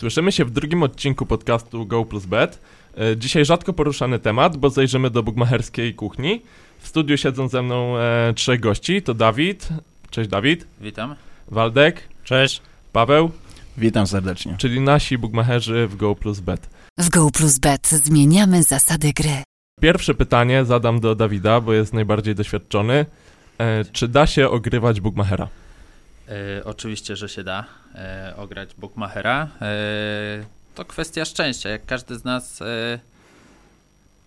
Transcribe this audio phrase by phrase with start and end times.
[0.00, 2.58] Słyszymy się w drugim odcinku podcastu Go Plus Bet.
[2.98, 6.42] E, Dzisiaj rzadko poruszany temat, bo zajrzymy do bugmacherskiej kuchni.
[6.78, 9.02] W studiu siedzą ze mną e, trzech gości.
[9.02, 9.68] To Dawid.
[10.10, 10.66] Cześć Dawid.
[10.80, 11.14] Witam.
[11.48, 12.08] Waldek.
[12.24, 12.62] Cześć.
[12.92, 13.30] Paweł.
[13.78, 14.54] Witam serdecznie.
[14.58, 16.68] Czyli nasi bugmacherzy w Go Plus Bet.
[16.98, 19.42] W Go Plus Bet zmieniamy zasady gry.
[19.80, 23.06] Pierwsze pytanie zadam do Dawida, bo jest najbardziej doświadczony.
[23.58, 25.48] E, Czy da się ogrywać bugmachera?
[26.30, 29.48] E, oczywiście, że się da e, ograć Bookmachera.
[29.62, 30.44] E,
[30.74, 31.68] to kwestia szczęścia.
[31.68, 32.98] Jak każdy z nas, e,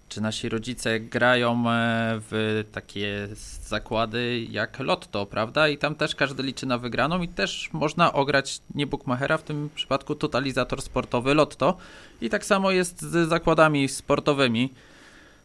[0.10, 3.28] czy nasi rodzice grają e, w takie
[3.66, 5.68] zakłady jak Lotto, prawda?
[5.68, 9.70] I tam też każdy liczy na wygraną i też można ograć nie Bookmachera, w tym
[9.76, 11.78] przypadku totalizator sportowy Lotto.
[12.22, 14.74] I tak samo jest z zakładami sportowymi.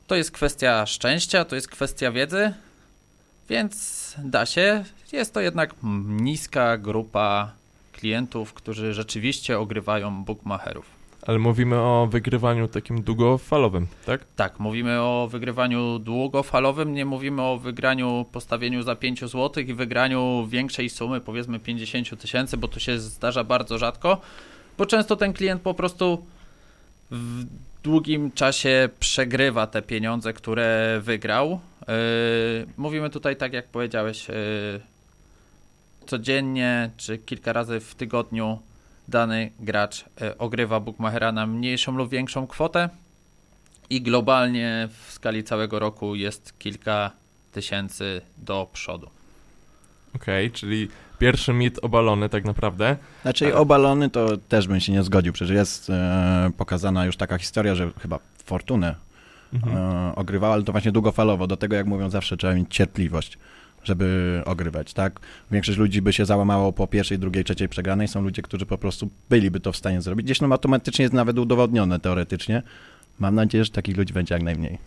[0.07, 2.53] To jest kwestia szczęścia, to jest kwestia wiedzy,
[3.49, 4.85] więc da się.
[5.13, 5.75] Jest to jednak
[6.07, 7.53] niska grupa
[7.93, 10.99] klientów, którzy rzeczywiście ogrywają bookmacherów.
[11.27, 14.21] Ale mówimy o wygrywaniu takim długofalowym, tak?
[14.37, 20.47] Tak, mówimy o wygrywaniu długofalowym, nie mówimy o wygraniu, postawieniu za 5 zł i wygraniu
[20.47, 24.21] większej sumy, powiedzmy 50 tysięcy, bo to się zdarza bardzo rzadko,
[24.79, 26.27] bo często ten klient po prostu
[27.11, 27.45] w
[27.83, 31.61] długim czasie przegrywa te pieniądze, które wygrał.
[31.89, 34.35] Yy, mówimy tutaj, tak jak powiedziałeś, yy,
[36.13, 38.59] codziennie czy kilka razy w tygodniu
[39.09, 42.89] dany gracz yy, ogrywa bookmachera na mniejszą lub większą kwotę
[43.91, 47.11] i globalnie w skali całego roku jest kilka
[47.53, 49.11] tysięcy do przodu.
[50.17, 52.97] Okej, czyli pierwszy mit obalony tak naprawdę.
[53.23, 57.39] Znaczy Ale- obalony to też bym się nie zgodził, przecież jest e, pokazana już taka
[57.39, 58.95] historia, że chyba Fortunę
[59.55, 59.77] Mhm.
[59.77, 61.47] e, ogrywała, ale to właśnie długofalowo.
[61.47, 63.39] Do tego, jak mówią zawsze, trzeba mieć cierpliwość,
[63.85, 65.21] żeby ogrywać, tak?
[65.51, 68.09] Większość ludzi by się załamało po pierwszej, drugiej, trzeciej przegranej.
[68.09, 70.27] Są ludzie, którzy po prostu byliby to w stanie zrobić.
[70.27, 72.63] Gdzieś no automatycznie jest nawet udowodnione teoretycznie.
[73.19, 74.79] Mam nadzieję, że takich ludzi będzie jak najmniej.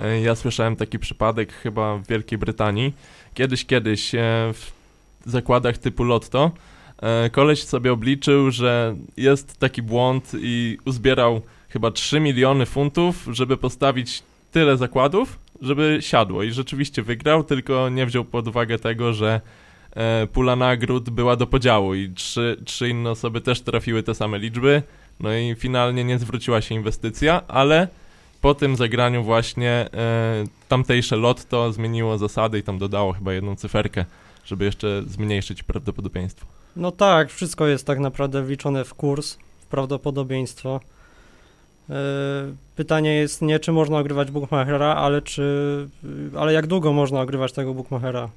[0.00, 2.92] E, Ja słyszałem taki przypadek chyba w Wielkiej Brytanii.
[3.34, 4.18] Kiedyś, kiedyś e,
[5.24, 6.50] w zakładach typu Lotto
[7.02, 13.56] e, koleś sobie obliczył, że jest taki błąd i uzbierał chyba 3 miliony funtów, żeby
[13.56, 14.22] postawić
[14.52, 16.42] tyle zakładów, żeby siadło.
[16.42, 19.40] I rzeczywiście wygrał, tylko nie wziął pod uwagę tego, że
[19.92, 24.38] e, pula nagród była do podziału i trzy, trzy inne osoby też trafiły te same
[24.38, 24.82] liczby.
[25.20, 27.88] No i finalnie nie zwróciła się inwestycja, ale
[28.40, 34.04] po tym zagraniu właśnie e, tamtejsze lotto zmieniło zasady i tam dodało chyba jedną cyferkę,
[34.44, 36.46] żeby jeszcze zmniejszyć prawdopodobieństwo.
[36.76, 40.80] No tak, wszystko jest tak naprawdę wliczone w kurs, w prawdopodobieństwo.
[41.88, 41.94] Yy,
[42.76, 45.42] Pytanie jest nie, czy można ogrywać bookmachera, ale czy,
[46.32, 48.28] yy, ale jak długo można ogrywać tego bookmachera.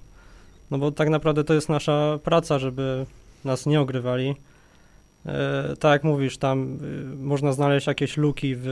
[0.72, 3.06] No bo tak naprawdę to jest nasza praca, żeby
[3.46, 4.28] nas nie ogrywali.
[5.26, 5.32] Yy,
[5.80, 8.66] Tak jak mówisz, tam yy, można znaleźć jakieś luki w,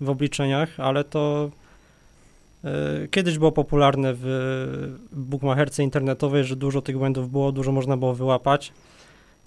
[0.00, 1.50] w obliczeniach, ale to
[2.64, 4.26] yy, kiedyś było popularne w
[5.12, 8.72] bookmacherce internetowej, że dużo tych błędów było, dużo można było wyłapać.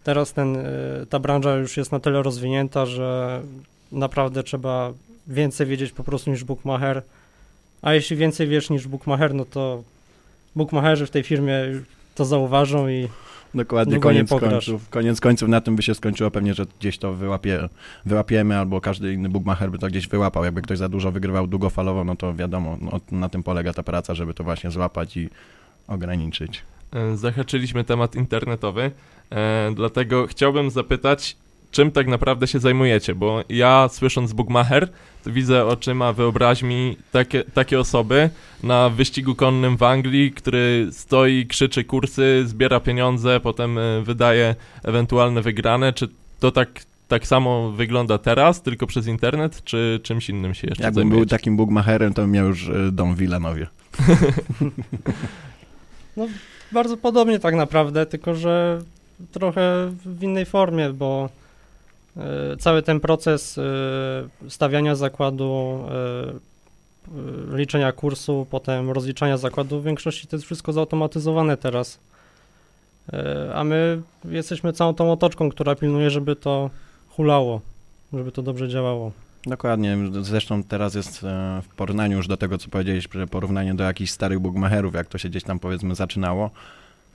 [0.03, 3.41] Teraz ten, y, ta branża już jest na tyle rozwinięta, że
[3.91, 4.93] naprawdę trzeba
[5.27, 7.01] więcej wiedzieć po prostu niż bookmacher.
[7.81, 9.83] A jeśli więcej wiesz niż bookmacher, no to
[10.55, 11.53] bookmacherzy w tej firmie
[12.15, 13.07] to zauważą i
[13.53, 14.89] Dokładnie, koniec końców.
[14.89, 17.69] Koniec końców na tym by się skończyło pewnie, że gdzieś to wyłapie,
[18.05, 20.43] wyłapiemy, albo każdy inny bookmacher by to gdzieś wyłapał.
[20.43, 24.15] Jakby ktoś za dużo wygrywał długofalowo, no to wiadomo, no, na tym polega ta praca,
[24.15, 25.29] żeby to właśnie złapać i
[25.87, 26.63] ograniczyć.
[26.93, 28.91] E, Zahaczyliśmy temat internetowy,
[29.31, 31.37] e, dlatego chciałbym zapytać,
[31.71, 34.87] czym tak naprawdę się zajmujecie, bo ja słysząc Bugmacher,
[35.23, 38.29] to widzę oczyma wyobraźni takie, takie osoby
[38.63, 45.41] na wyścigu konnym w Anglii, który stoi, krzyczy kursy, zbiera pieniądze, potem e, wydaje ewentualne
[45.41, 45.93] wygrane.
[45.93, 46.07] Czy
[46.39, 46.69] to tak,
[47.07, 51.29] tak samo wygląda teraz, tylko przez internet, czy czymś innym się jeszcze Jakbym był zajmujecie?
[51.29, 53.67] takim bookmacherem, to bym miał już y, dom w Wilanowie.
[56.71, 58.81] bardzo podobnie tak naprawdę, tylko że
[59.31, 61.29] trochę w innej formie, bo
[62.59, 63.61] cały ten proces y,
[64.49, 65.83] stawiania zakładu,
[67.53, 71.99] y, liczenia kursu, potem rozliczania zakładu, w większości to jest wszystko zautomatyzowane teraz.
[73.53, 76.69] A my jesteśmy całą tą otoczką, która pilnuje, żeby to
[77.09, 77.61] hulało,
[78.13, 79.11] żeby to dobrze działało.
[79.45, 84.11] Dokładnie, zresztą teraz jest e, w porównaniu już do tego, co powiedzieliśmy, porównanie do jakichś
[84.11, 86.51] starych bookmacherów, jak to się gdzieś tam powiedzmy zaczynało,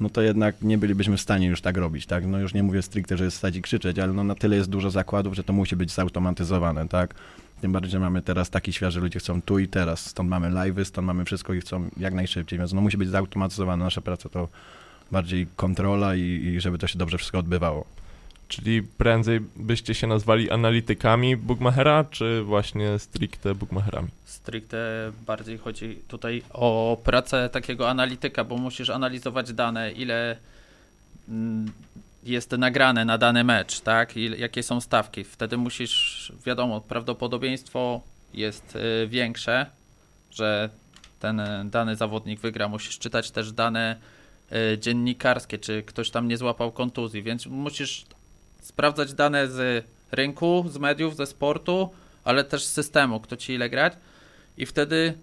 [0.03, 2.27] no to jednak nie bylibyśmy w stanie już tak robić, tak?
[2.27, 4.71] No już nie mówię stricte, że jest stać i krzyczeć, ale no na tyle jest
[4.71, 7.15] dużo zakładów, że to musi być zautomatyzowane, tak?
[7.61, 10.51] Tym bardziej, że mamy teraz taki świat, że ludzie chcą tu i teraz, stąd mamy
[10.51, 13.85] live'y, stąd mamy wszystko i chcą jak najszybciej, więc no musi być zautomatyzowane.
[13.85, 14.49] Nasza praca to
[15.11, 17.85] bardziej kontrola i, i żeby to się dobrze wszystko odbywało.
[18.53, 24.09] Czyli prędzej byście się nazwali analitykami Bookmachera, czy właśnie stricte Bookmacherami?
[24.25, 30.37] Stricte bardziej chodzi tutaj o pracę takiego analityka, bo musisz analizować dane, ile
[31.29, 31.73] mm,
[32.25, 34.17] jest nagrane na dany mecz, tak?
[34.17, 35.25] I jakie są stawki.
[35.25, 38.01] Wtedy musisz, wiadomo, prawdopodobieństwo
[38.35, 39.67] jest y, większe,
[40.31, 40.71] że
[41.21, 42.69] ten y, dany zawodnik wygra.
[42.69, 43.97] Musisz czytać też dane
[44.75, 48.07] y, dziennikarskie, czy ktoś tam nie złapał kontuzji, więc musisz
[48.63, 51.91] sprawdzać dane z rynku, z mediów, ze sportu,
[52.25, 53.93] ale też z systemu, kto ci ile grać
[54.59, 55.15] i wtedy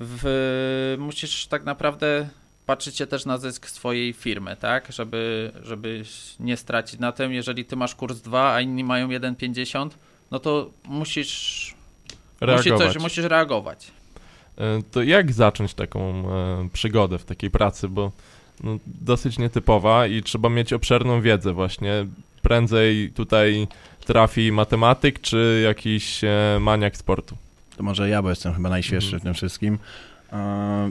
[0.00, 2.28] w, musisz tak naprawdę
[2.66, 6.02] patrzeć się też na zysk swojej firmy, tak, żeby, żeby
[6.40, 9.90] nie stracić na tym, jeżeli ty masz kurs 2, a inni mają 1,50,
[10.30, 11.74] no to musisz
[12.40, 12.66] Reagować.
[12.66, 13.90] Musi coś, musisz reagować.
[14.58, 18.12] E, To jak zacząć taką e, przygodę w takiej pracy, bo
[18.64, 22.06] no, dosyć nietypowa i trzeba mieć obszerną wiedzę właśnie.
[22.46, 23.66] Prędzej tutaj
[24.04, 27.36] trafi matematyk, czy jakiś e, maniak sportu.
[27.76, 29.20] To może ja, bo jestem chyba najświeższy Mhm.
[29.20, 29.78] w tym wszystkim.
[30.32, 30.90] E,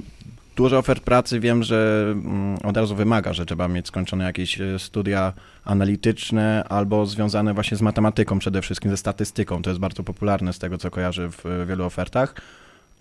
[0.56, 4.80] Dużo ofert pracy wiem, że mm, od razu wymaga, że trzeba mieć skończone jakieś e,
[4.80, 5.34] studia
[5.66, 9.62] analityczne albo związane właśnie z matematyką przede wszystkim, ze statystyką.
[9.62, 12.36] To jest bardzo popularne z tego, co kojarzę w wielu ofertach.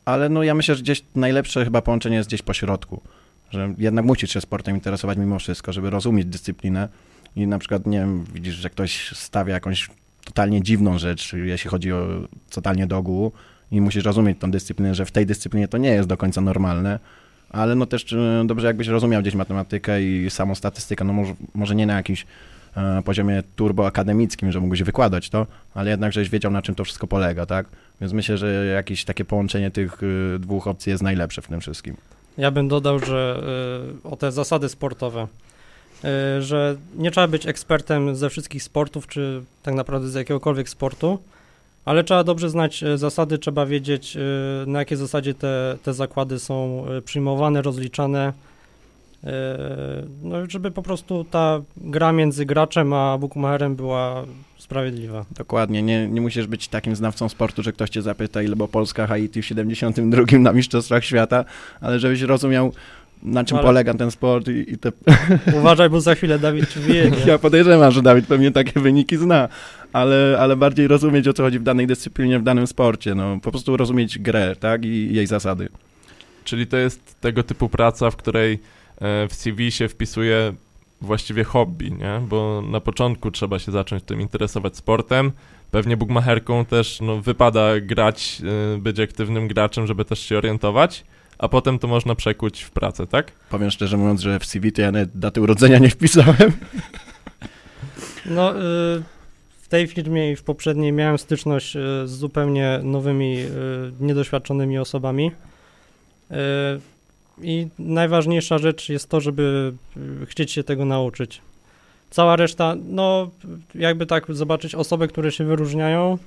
[0.05, 3.01] Ale no ja myślę, że gdzieś najlepsze chyba połączenie jest gdzieś po środku.
[3.51, 6.89] Że jednak musisz się sportem interesować mimo wszystko, żeby rozumieć dyscyplinę.
[7.37, 9.89] I na przykład, nie wiem, widzisz, że ktoś stawia jakąś
[10.25, 12.07] totalnie dziwną rzecz, jeśli chodzi o
[12.51, 13.33] totalnie do ogółu,
[13.71, 16.99] i musisz rozumieć tą dyscyplinę, że w tej dyscyplinie to nie jest do końca normalne,
[17.51, 21.75] ale no też e, dobrze jakbyś rozumiał gdzieś matematykę i samą statystykę, no może, może
[21.75, 22.27] nie na jakimś
[22.77, 27.07] e, poziomie turboakademickim, że mógłbyś wykładać to, ale jednak żeś wiedział na czym to wszystko
[27.07, 27.67] polega, tak?
[28.01, 31.97] Więc myślę, że jakieś takie połączenie tych e, dwóch opcji jest najlepsze w tym wszystkim.
[32.39, 33.43] Ja bym dodał, że
[34.05, 35.27] o te zasady sportowe,
[36.41, 41.19] że nie trzeba być ekspertem ze wszystkich sportów, czy tak naprawdę z jakiegokolwiek sportu,
[41.85, 44.21] ale trzeba dobrze znać y, zasady, trzeba wiedzieć, y,
[44.67, 48.33] na jakiej zasadzie te, te zakłady są przyjmowane, rozliczane,
[50.23, 54.25] no żeby po prostu ta gra między graczem a bookmacherem była
[54.59, 55.25] sprawiedliwa.
[55.31, 59.07] Dokładnie, nie, nie musisz być takim znawcą sportu, że ktoś cię zapyta, ile było Polska
[59.07, 61.45] Haiti w 72 na Mistrzostwach Świata,
[61.81, 62.73] ale żebyś rozumiał,
[63.25, 64.93] na czym Ale- polega ten sport i, i te
[65.61, 67.17] Uważaj, bo za chwilę Dawid ci wyjedzie.
[67.31, 69.49] Ja podejrzewam, że Dawid pewnie takie wyniki zna,
[69.93, 73.15] ale, ale bardziej rozumieć, o co chodzi w danej dyscyplinie, w danym sporcie.
[73.15, 75.69] No, po prostu rozumieć grę, tak, i jej zasady.
[76.45, 80.53] Czyli to jest tego typu praca, w której e, w CV się wpisuje
[81.01, 82.21] właściwie hobby, nie?
[82.29, 85.33] Bo na początku trzeba się zacząć tym interesować sportem.
[85.71, 88.43] Pewnie bookmacherką też no, wypada grać,
[88.75, 91.05] e, być aktywnym graczem, żeby też się orientować,
[91.45, 93.33] a potem to można przekuć w pracę, tak?
[93.51, 96.53] Powiem szczerze mówiąc, że w CV to ja nawet daty urodzenia nie wpisałem.
[98.27, 99.03] No, y,
[99.63, 103.49] w tej firmie i w poprzedniej miałem styczność y, z zupełnie nowymi, y,
[104.01, 105.31] niedoświadczonymi osobami.
[106.31, 106.35] Y,
[107.43, 109.73] I najważniejsza rzecz jest to, żeby
[110.27, 111.41] chcieć się tego nauczyć.
[112.11, 113.31] Cała reszta, no,
[113.75, 116.19] jakby tak zobaczyć osoby, które się wyróżniają,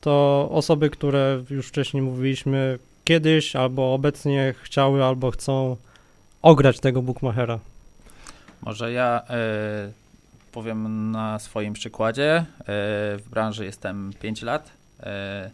[0.00, 5.76] to osoby, które już wcześniej mówiliśmy, kiedyś albo obecnie chciały albo chcą
[6.42, 7.58] ograć tego bookmachera.
[8.62, 9.92] Może ja e,
[10.52, 12.36] powiem na swoim przykładzie.
[12.36, 12.44] E,
[13.18, 14.70] w branży jestem 5 lat.
[15.00, 15.50] E,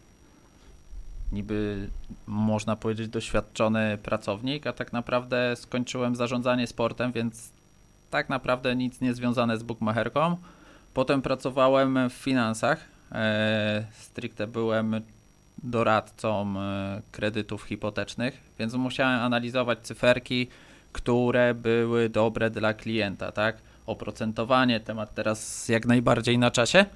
[1.32, 1.88] niby
[2.26, 7.50] można powiedzieć doświadczony pracownik, a tak naprawdę skończyłem zarządzanie sportem, więc
[8.11, 10.37] tak naprawdę nic nie związane z bookmacherką.
[10.94, 12.80] Potem pracowałem w finansach.
[13.92, 15.00] Stricte byłem
[15.62, 20.49] doradcą e, kredytów hipotecznych, więc musiałem analizować cyferki,
[20.92, 23.57] które były dobre dla klienta, tak?
[23.87, 26.87] Oprocentowanie, temat teraz jak najbardziej na czasie.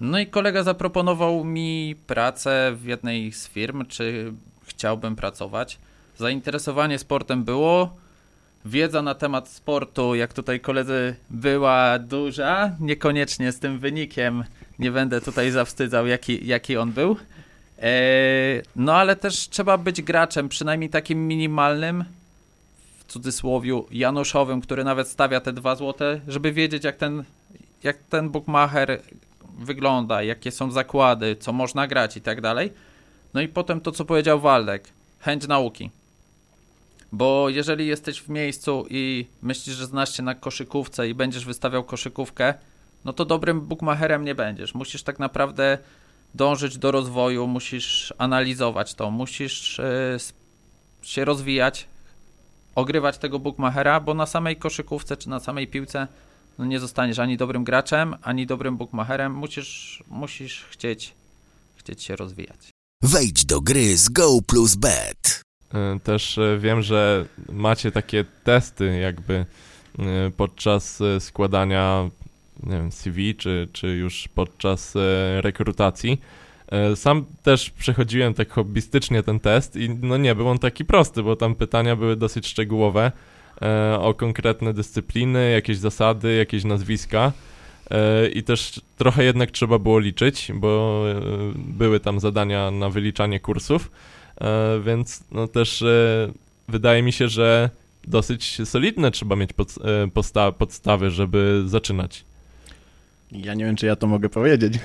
[0.00, 4.32] No i kolega zaproponował mi pracę w jednej z firm, czy
[4.64, 5.78] chciałbym pracować.
[6.18, 7.96] Zainteresowanie sportem było.
[8.64, 12.70] Wiedza na temat sportu, jak tutaj koledzy, była duża.
[12.80, 14.44] Niekoniecznie z tym wynikiem.
[14.78, 17.16] Nie będę tutaj zawstydzał, jaki, jaki on był.
[17.80, 22.04] Eee, no ale też trzeba być graczem, przynajmniej takim minimalnym,
[22.98, 27.24] w cudzysłowiu Januszowym, który nawet stawia te dwa złote, żeby wiedzieć jak ten,
[27.82, 29.02] jak ten bookmacher
[29.58, 32.72] wygląda, jakie są zakłady, co można grać i tak dalej.
[33.34, 34.88] No i potem to, co powiedział Waldek,
[35.20, 35.90] chęć nauki.
[37.12, 41.84] Bo jeżeli jesteś w miejscu i myślisz, że znasz się na koszykówce i będziesz wystawiał
[41.84, 42.54] koszykówkę,
[43.04, 44.74] no to dobrym bookmacherem nie będziesz.
[44.74, 45.78] Musisz tak naprawdę
[46.34, 49.80] dążyć do rozwoju, musisz analizować to, musisz
[50.14, 50.32] s-
[51.02, 51.88] się rozwijać,
[52.74, 56.06] ogrywać tego bookmachera, bo na samej koszykówce czy na samej piłce
[56.58, 59.32] no nie zostaniesz ani dobrym graczem, ani dobrym bookmacherem.
[59.34, 61.14] Musisz, musisz chcieć,
[61.76, 62.70] chcieć się rozwijać.
[63.02, 65.42] Wejdź do gry z Go plus Bet.
[65.74, 69.34] E, Też e, wiem, że macie takie testy jakby
[69.98, 70.04] e,
[70.36, 72.10] podczas e, składania
[72.62, 76.20] nie wiem, CV, czy, czy już podczas e, rekrutacji.
[76.68, 81.22] E, Sam też przechodziłem tak hobbystycznie ten test i no nie był on taki prosty,
[81.22, 83.12] bo tam pytania były dosyć szczegółowe
[83.62, 87.32] e, o konkretne dyscypliny, jakieś zasady, jakieś nazwiska.
[88.34, 91.04] I też trochę jednak trzeba było liczyć, bo
[91.56, 93.90] były tam zadania na wyliczanie kursów.
[94.84, 95.84] Więc no też
[96.68, 97.70] wydaje mi się, że
[98.06, 99.50] dosyć solidne trzeba mieć
[100.58, 102.24] podstawy, żeby zaczynać.
[103.32, 104.78] Ja nie wiem, czy ja to mogę powiedzieć,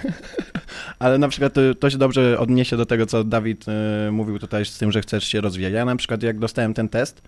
[1.00, 3.66] ale na przykład y, to się dobrze odniesie do tego, co Dawid
[4.08, 5.74] y, mówił tutaj z tym, że chcesz się rozwijać.
[5.74, 7.22] Ja na przykład jak dostałem ten test,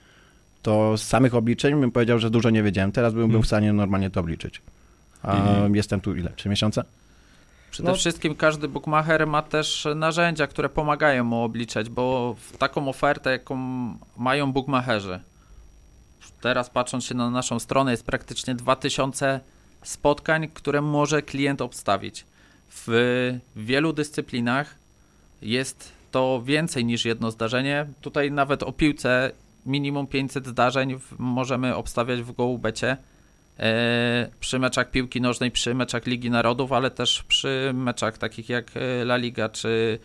[0.62, 2.92] to z samych obliczeń bym powiedział, że dużo nie wiedziałem.
[2.92, 3.44] Teraz bym był Mm.
[3.44, 4.62] w stanie normalnie to obliczyć.
[5.24, 6.32] A I- jestem tu ile?
[6.36, 6.84] Trzy miesiące?
[7.72, 7.96] Przede No.
[7.96, 13.58] wszystkim każdy bookmacher ma też narzędzia, które pomagają mu obliczać, bo w taką ofertę, jaką
[14.18, 15.20] mają bookmacherzy,
[16.42, 19.40] teraz patrząc się na naszą stronę, jest praktycznie 2000
[19.88, 22.26] spotkań, które może klient obstawić.
[22.70, 22.88] W
[23.56, 24.76] wielu dyscyplinach
[25.42, 27.86] jest to więcej niż jedno zdarzenie.
[28.02, 29.32] Tutaj nawet o piłce
[29.66, 32.98] minimum 500 zdarzeń możemy obstawiać w GoBecie.
[33.60, 38.78] E, przy meczach piłki nożnej, przy meczach Ligi Narodów, ale też przy meczach takich jak
[38.78, 40.00] e, La Liga czy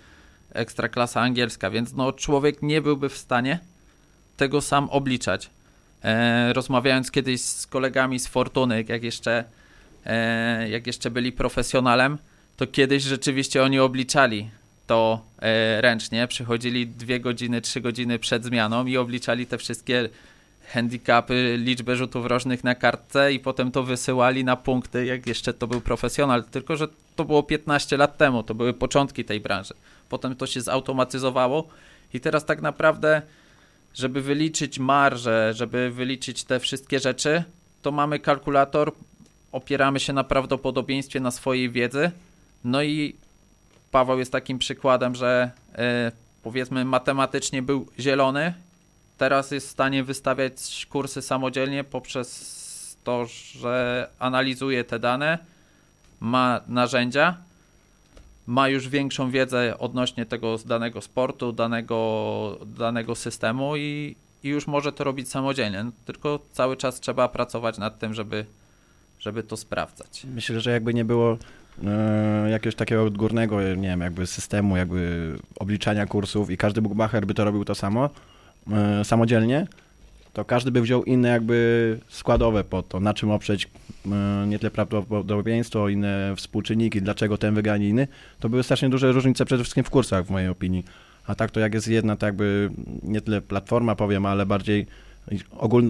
[0.53, 3.59] Ekstraklasa Angielska, więc no, człowiek nie byłby w stanie
[4.37, 5.51] tego sam obliczać.
[6.05, 9.45] E, rozmawiając kiedyś z kolegami z Fortuny, jak jeszcze,
[10.07, 12.19] e, jak jeszcze byli profesjonalem,
[12.57, 14.51] to kiedyś rzeczywiście oni obliczali
[14.87, 20.09] to e, ręcznie, przychodzili dwie godziny, trzy godziny przed zmianą i obliczali te wszystkie
[20.67, 25.67] handicapy, liczbę rzutów rożnych na kartce i potem to wysyłali na punkty, jak jeszcze to
[25.67, 29.75] był profesjonal, tylko że to było 15 lat temu, to były początki tej branży.
[30.09, 31.69] Potem to się zautomatyzowało
[32.15, 33.23] i teraz tak naprawdę,
[33.95, 37.45] żeby wyliczyć marżę, żeby wyliczyć te wszystkie rzeczy,
[37.83, 38.93] to mamy kalkulator,
[39.53, 42.11] opieramy się na prawdopodobieństwie, na swojej wiedzy,
[42.65, 43.17] no i
[43.91, 48.55] Paweł jest takim przykładem, że e, powiedzmy matematycznie był zielony,
[49.19, 52.63] teraz jest w stanie wystawiać kursy samodzielnie poprzez
[53.05, 55.39] to, że analizuje te dane,
[56.21, 57.37] ma narzędzia,
[58.47, 64.93] ma już większą wiedzę odnośnie tego danego sportu, danego, danego systemu i, i już może
[64.93, 65.85] to robić samodzielnie.
[66.05, 68.47] Tylko cały czas trzeba pracować nad tym, żeby,
[69.23, 70.27] żeby to sprawdzać.
[70.35, 71.39] Myślę, że jakby nie było
[71.85, 77.35] e, jakiegoś takiego odgórnego, nie wiem, jakby systemu, jakby obliczania kursów i każdy bookmacher by
[77.35, 78.11] to robił to samo,
[78.73, 79.67] e, samodzielnie,
[80.33, 83.69] to każdy by wziął inne jakby składowe po to, na czym oprzeć
[84.07, 88.09] e, nie tyle prawdopodobieństwo, inne współczynniki, dlaczego ten nie inny,
[88.41, 90.85] to były strasznie duże różnice przede wszystkim w kursach w mojej opinii.
[91.27, 92.71] A tak to jak jest jedna, to jakby
[93.03, 94.87] nie tyle platforma powiem, ale bardziej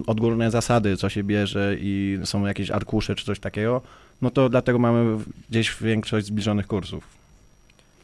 [0.07, 3.81] odgórne zasady, co się bierze i są jakieś arkusze czy coś takiego,
[4.21, 5.17] no to dlatego mamy
[5.49, 7.03] gdzieś większość zbliżonych kursów.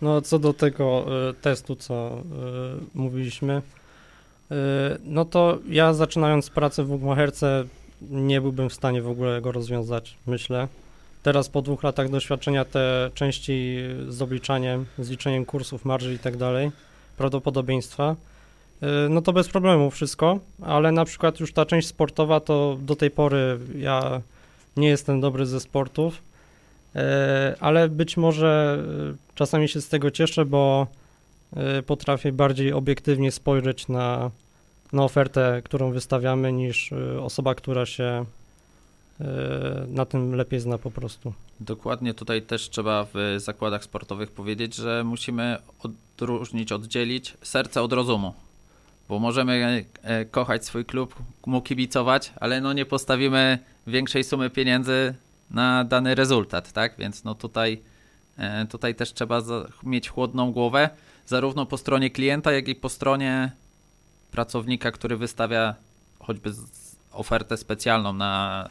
[0.02, 3.62] No, co do tego y, testu, co y, mówiliśmy,
[4.52, 4.56] y,
[5.04, 7.66] no to ja zaczynając pracę w Bugmacherce
[8.02, 10.68] nie byłbym w stanie w ogóle go rozwiązać, myślę.
[11.24, 16.38] Teraz po dwóch latach doświadczenia te części z obliczaniem, z liczeniem kursów, marży i tak
[16.38, 16.72] dalej,
[17.18, 18.16] prawdopodobieństwa,
[19.10, 23.12] no to bez problemu wszystko, ale na przykład już ta część sportowa to do tej
[23.12, 24.22] pory ja
[24.78, 26.22] nie jestem dobry ze sportów,
[26.96, 30.88] E, ale być może e, czasami się z tego cieszę, bo
[31.86, 34.32] potrafię bardziej obiektywnie spojrzeć na,
[34.94, 38.26] na ofertę, którą wystawiamy, niż osoba, która się
[39.88, 41.34] na tym lepiej zna po prostu.
[41.60, 48.34] Dokładnie tutaj też trzeba w zakładach sportowych powiedzieć, że musimy odróżnić, oddzielić serce od rozumu.
[49.10, 55.14] Bo możemy e, kochać swój klub, mu kibicować, ale no nie postawimy większej sumy pieniędzy
[55.52, 56.94] na dany rezultat, tak?
[56.98, 57.82] Więc no tutaj,
[58.38, 59.42] e, tutaj też trzeba
[59.84, 60.90] mieć chłodną głowę,
[61.26, 63.52] zarówno po stronie klienta, jak i po stronie
[64.32, 65.76] pracownika, który wystawia
[66.20, 66.52] choćby
[67.12, 68.70] ofertę specjalną na,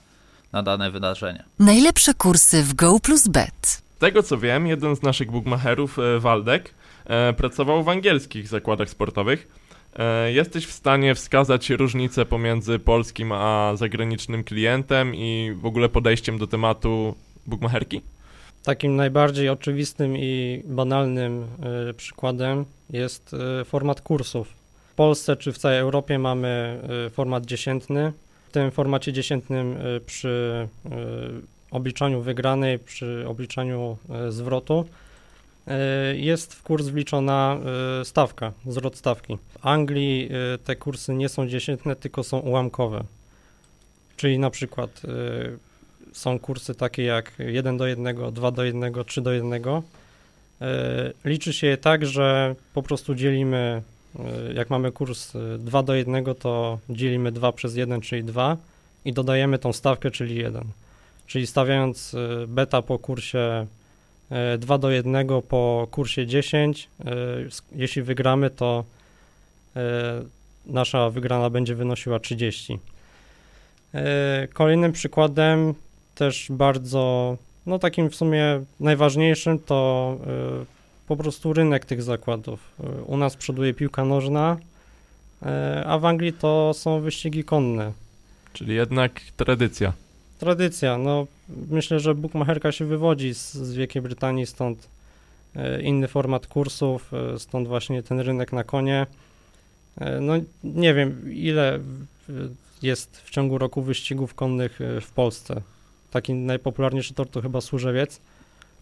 [0.53, 1.45] na dane wydarzenie.
[1.59, 3.67] Najlepsze kursy w Go plus Bet.
[3.67, 6.75] Z tego co wiem, jeden z naszych bookmacherów, e, Waldek,
[7.07, 9.58] e, pracował w angielskich zakładach sportowych.
[9.99, 16.39] E, Jesteś w stanie wskazać różnicę pomiędzy polskim a zagranicznym klientem i w ogóle podejściem
[16.39, 17.15] do tematu
[17.47, 18.01] bookmacherki?
[18.65, 21.47] Takim najbardziej oczywistym i banalnym
[21.89, 24.49] e, przykładem jest e, format kursów.
[24.91, 26.81] W Polsce czy w całej Europie mamy
[27.13, 28.13] format dziesiętny.
[28.49, 29.77] W tym formacie dziesiętnym
[30.07, 30.69] przy
[31.71, 33.97] obliczaniu wygranej, przy obliczaniu
[34.29, 34.85] zwrotu
[36.15, 37.59] jest w kurs wliczona
[38.01, 39.39] e, stawka, zwrot stawki.
[39.59, 43.05] W Anglii e, te kursy nie są dziesiętne, tylko są ułamkowe.
[44.17, 45.09] Czyli na przykład e,
[46.13, 49.63] są kursy takie jak 1 do 1, 2 do 1, 3 do 1.
[49.65, 53.83] E, Liczy się je tak, że po prostu dzielimy,
[54.19, 58.57] e, jak mamy kurs e, 2 do 1, to dzielimy 2 przez 1, czyli 2
[59.05, 60.65] i dodajemy tą stawkę, czyli 1.
[61.27, 63.67] Czyli stawiając e, beta po kursie e,
[64.59, 67.15] 2 do 1 po kursie 10, e,
[67.73, 68.85] jeśli wygramy, to
[69.77, 69.81] e,
[70.67, 72.79] nasza wygrana będzie wynosiła 30.
[73.95, 75.75] E, Kolejnym przykładem,
[76.15, 80.17] też bardzo, no takim w sumie najważniejszym, to
[80.63, 80.65] e,
[81.07, 82.61] po prostu rynek tych zakładów.
[82.81, 84.57] E, U nas przoduje piłka nożna,
[85.43, 87.93] e, a w Anglii to są wyścigi konne.
[88.53, 89.93] Czyli jednak tradycja.
[90.39, 91.27] Tradycja, no
[91.71, 94.89] myślę, że bukmacherka się wywodzi z, z Wielkiej Brytanii, stąd
[95.57, 99.07] e, inny format kursów, e, stąd właśnie ten rynek na konie.
[100.01, 101.79] E, no nie wiem, ile
[102.83, 105.63] jest w ciągu roku wyścigów konnych w Polsce.
[106.11, 108.21] Taki najpopularniejszy tor to chyba Służewiec,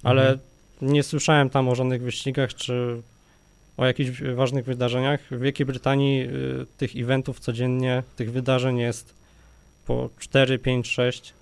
[0.02, 0.40] ale Mhm.
[0.82, 3.02] nie słyszałem tam o żadnych wyścigach czy
[3.76, 5.20] o jakichś ważnych wydarzeniach.
[5.30, 6.28] W Wielkiej Brytanii
[6.76, 9.14] tych eventów codziennie, tych wydarzeń jest
[9.86, 11.35] po 4, 5, 6.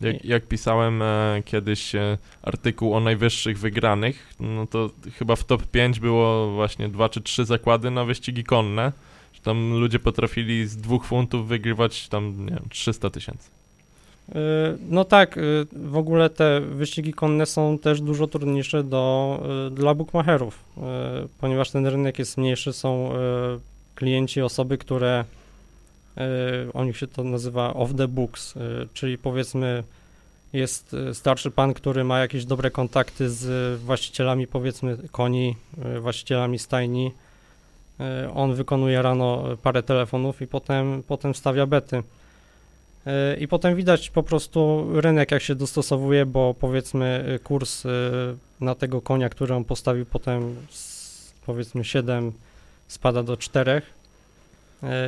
[0.00, 5.66] Jak, jak pisałem e, kiedyś e, artykuł o najwyższych wygranych, no to chyba w top
[5.66, 8.92] 5 było właśnie dwa czy trzy zakłady na wyścigi konne.
[9.32, 13.50] Że tam ludzie potrafili z dwóch funtów wygrywać tam, nie wiem, 300 tysięcy.
[14.28, 14.32] Y,
[14.88, 15.38] No tak,
[15.72, 20.64] w ogóle te wyścigi konne są też dużo trudniejsze do, dla bookmacherów,
[21.40, 23.12] ponieważ ten rynek jest mniejszy, są
[23.94, 25.24] klienci, osoby, które
[26.74, 28.60] o nich się to nazywa off the books, y,
[28.94, 29.82] czyli powiedzmy
[30.52, 35.56] jest y, starszy pan, który ma jakieś dobre kontakty z właścicielami powiedzmy koni,
[36.00, 37.12] właścicielami stajni.
[38.34, 42.02] On wykonuje rano parę telefonów i potem, potem stawia bety.
[43.06, 47.84] E, I potem widać po prostu rynek, jak się dostosowuje, bo powiedzmy kurs
[48.60, 52.32] na tego konia, który on postawił potem z, powiedzmy 7
[52.88, 53.82] spada do 4 e,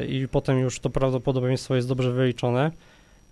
[0.08, 2.70] i potem już to prawdopodobieństwo jest dobrze wyliczone.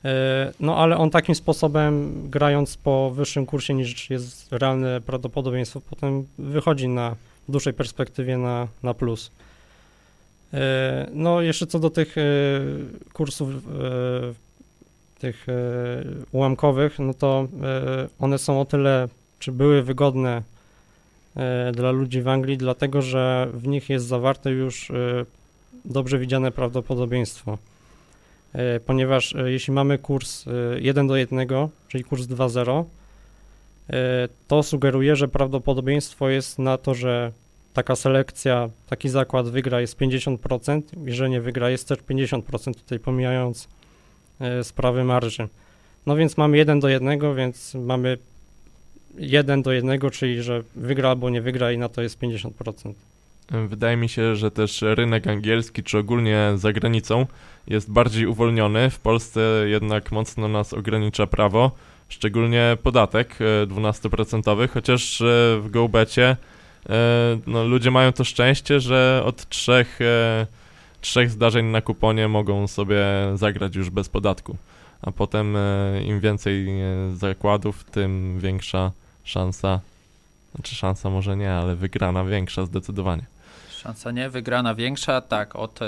[0.04, 6.26] E, No ale on takim sposobem, grając po wyższym kursie niż jest realne prawdopodobieństwo, potem
[6.38, 7.16] wychodzi na
[7.48, 9.30] w dłuższej perspektywie na, na plus.
[10.54, 12.22] E, No jeszcze co do tych e,
[13.12, 13.58] kursów e,
[15.18, 15.52] tych e,
[16.32, 20.42] ułamkowych, no to e, one są o tyle, czy były wygodne
[21.36, 24.94] e, dla ludzi w Anglii, dlatego że w nich jest zawarte już e,
[25.88, 27.58] dobrze widziane prawdopodobieństwo.
[28.52, 31.48] E, Ponieważ e, jeśli mamy kurs e, 1 do 1,
[31.88, 32.84] czyli kurs 2.0,
[33.90, 37.32] e, to sugeruje, że prawdopodobieństwo jest na to, że
[37.74, 42.98] taka selekcja, taki zakład wygra jest 50% i że nie wygra jest też 50%, tutaj
[42.98, 43.68] pomijając
[44.40, 45.48] e, sprawy marży.
[46.06, 48.18] No więc mamy 1 do 1, więc mamy
[49.18, 52.92] 1 do 1, czyli że wygra albo nie wygra i na to jest 50%.
[53.50, 57.26] Wydaje mi się, że też rynek angielski, czy ogólnie za granicą,
[57.66, 58.90] jest bardziej uwolniony.
[58.90, 61.70] W Polsce jednak mocno nas ogranicza prawo,
[62.08, 65.24] szczególnie podatek e, 12%, chociaż e,
[65.60, 66.36] w GoBecie
[66.88, 66.96] e,
[67.46, 70.46] no, ludzie mają to szczęście, że od trzech, e,
[71.00, 74.56] trzech zdarzeń na kuponie mogą sobie zagrać już bez podatku.
[75.02, 78.92] A potem e, im więcej e, zakładów, tym większa
[79.24, 79.80] szansa,
[80.54, 83.37] znaczy szansa może nie, ale wygrana większa zdecydowanie.
[83.78, 85.86] Szansa nie, wygrana większa, tak, od e,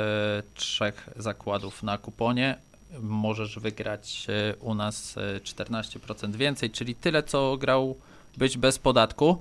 [0.55, 2.57] trzech zakładów na kuponie
[3.01, 7.97] możesz wygrać e, u nas e, 14% więcej, czyli tyle, co grał
[8.37, 9.39] być bez podatku.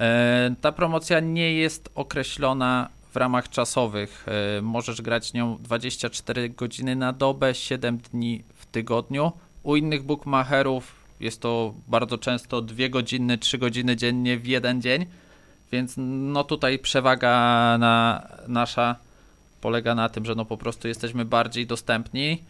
[0.00, 4.26] E, ta promocja nie jest określona w ramach czasowych.
[4.58, 9.32] E, możesz grać nią 24 godziny na dobę, 7 dni w tygodniu.
[9.62, 15.06] U innych bookmacherów jest to bardzo często 2 godziny, 3 godziny dziennie w jeden dzień.
[15.72, 17.30] Więc no tutaj przewaga
[17.78, 18.96] na, nasza
[19.60, 22.42] polega na tym, że no po prostu jesteśmy bardziej dostępni.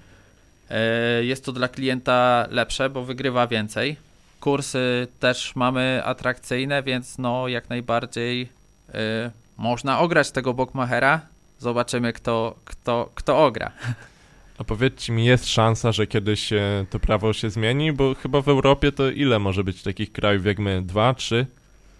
[0.71, 3.97] E, Jest to dla klienta lepsze, bo wygrywa więcej.
[4.41, 8.49] Kursy też mamy atrakcyjne, więc no jak najbardziej
[8.95, 11.21] e, można ograć tego Bookmachera.
[11.59, 13.73] Zobaczymy kto, kto, kto ogra.
[14.59, 17.93] A powiedzcie mi, jest szansa, że kiedyś e, to prawo się zmieni?
[17.93, 20.83] Bo chyba w Europie to ile może być takich krajów jak my?
[20.83, 21.47] Dwa, trzy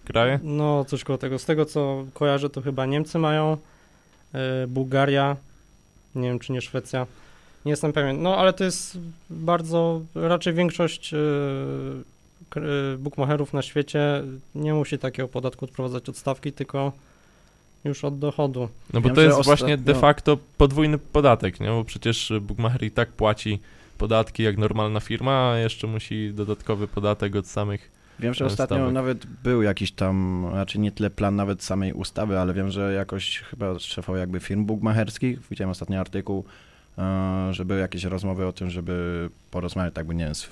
[0.05, 0.39] kraje?
[0.43, 1.39] No coś koło tego.
[1.39, 3.57] Z tego co kojarzę, to chyba Niemcy mają,
[4.33, 5.35] e, Bułgaria,
[6.15, 7.07] nie wiem czy nie Szwecja.
[7.65, 8.21] Nie jestem pewien.
[8.21, 8.97] No ale to jest
[9.29, 11.19] bardzo, raczej większość yy,
[12.49, 14.23] k- yy, bookmacherów na świecie
[14.55, 16.91] nie musi takiego podatku odprowadzać od stawki, tylko
[17.83, 18.69] już od dochodu.
[18.93, 21.67] No bo Wiem, to jest właśnie de facto podwójny podatek, nie?
[21.67, 23.59] Bo przecież bookmacher i tak płaci
[23.97, 28.93] podatki jak normalna firma, a jeszcze musi dodatkowy podatek od samych Wiem, że ostatnio stawek.
[28.93, 33.39] nawet był jakiś tam, raczej nie tyle plan nawet samej ustawy, ale wiem, że jakoś
[33.39, 36.45] chyba szefowie jakby firm bookmacherskich, widziałem ostatni artykuł,
[36.97, 40.49] e, że były jakieś rozmowy o tym, żeby porozmawiać tak by nie wiem, z,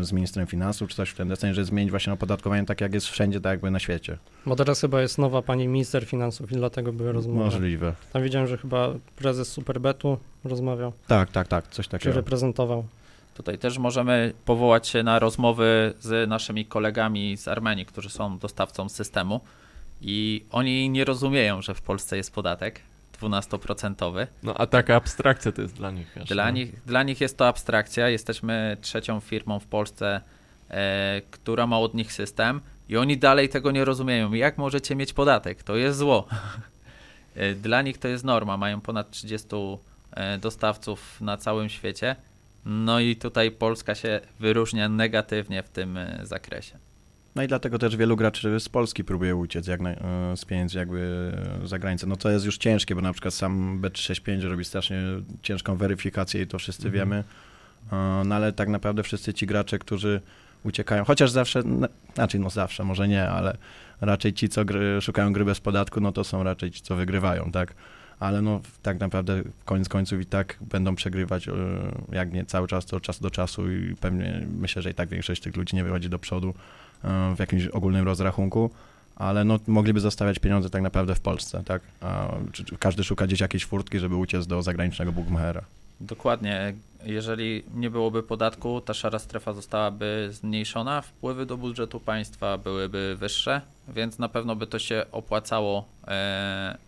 [0.00, 3.06] z ministrem finansów czy coś w ten deseń, że zmienić właśnie opodatkowanie tak jak jest
[3.06, 4.18] wszędzie, tak jakby na świecie.
[4.46, 7.38] Bo teraz chyba jest nowa pani minister finansów i dlatego były rozmowy.
[7.44, 7.94] Możliwe.
[8.12, 12.16] Tam widziałem, że chyba prezes Superbetu rozmawiał, Tak, tak, tak, coś czy takiego.
[12.16, 12.84] reprezentował.
[13.38, 18.88] Tutaj też możemy powołać się na rozmowy z naszymi kolegami z Armenii, którzy są dostawcą
[18.88, 19.40] systemu
[20.02, 22.80] i oni nie rozumieją, że w Polsce jest podatek
[23.20, 24.26] 12%.
[24.42, 26.18] No a taka abstrakcja to jest dla nich.
[26.22, 26.50] Aż, Dla no.
[26.50, 28.08] nich, dla nich jest to abstrakcja.
[28.08, 30.20] Jesteśmy trzecią firmą w Polsce,
[30.70, 34.32] e, która ma od nich system i oni dalej tego nie rozumieją.
[34.32, 35.62] Jak możecie mieć podatek?
[35.62, 36.26] To jest zło.
[37.34, 38.56] E, dla nich to jest norma.
[38.56, 39.48] Mają ponad 30
[40.10, 42.16] e, dostawców na całym świecie.
[42.70, 46.78] No i tutaj Polska się wyróżnia negatywnie w tym e, zakresie.
[47.34, 50.78] No i dlatego też wielu graczy z Polski próbuje uciec jak na, e, z pieniędzy
[50.78, 51.32] jakby
[51.64, 52.06] e, za granicę.
[52.06, 55.02] No to jest już ciężkie, bo na przykład sam Bet365 robi strasznie
[55.42, 56.94] ciężką weryfikację i to wszyscy Mhm.
[56.94, 57.24] wiemy.
[58.24, 60.20] No ale tak naprawdę wszyscy ci gracze, którzy
[60.64, 63.56] uciekają, chociaż zawsze, no, znaczy no zawsze, może nie, ale
[64.00, 67.50] raczej ci, co gry, szukają gry bez podatku, no to są raczej ci, co wygrywają,
[67.52, 67.74] tak?
[68.20, 71.52] Ale no tak naprawdę koniec końców i tak będą przegrywać, e,
[72.12, 75.08] jak nie cały czas, to od czasu do czasu i pewnie myślę, że i tak
[75.08, 76.54] większość tych ludzi nie wychodzi do przodu
[77.04, 78.70] e, w jakimś ogólnym rozrachunku,
[79.16, 81.82] ale no, mogliby zostawiać pieniądze tak naprawdę w Polsce, tak?
[82.00, 82.28] A,
[82.78, 85.62] każdy szuka gdzieś jakiejś furtki, żeby uciec do zagranicznego bookmachera.
[86.00, 86.74] Dokładnie.
[87.04, 93.60] Jeżeli nie byłoby podatku, ta szara strefa zostałaby zmniejszona, wpływy do budżetu państwa byłyby wyższe,
[93.88, 96.78] więc na pewno by to się opłacało, e,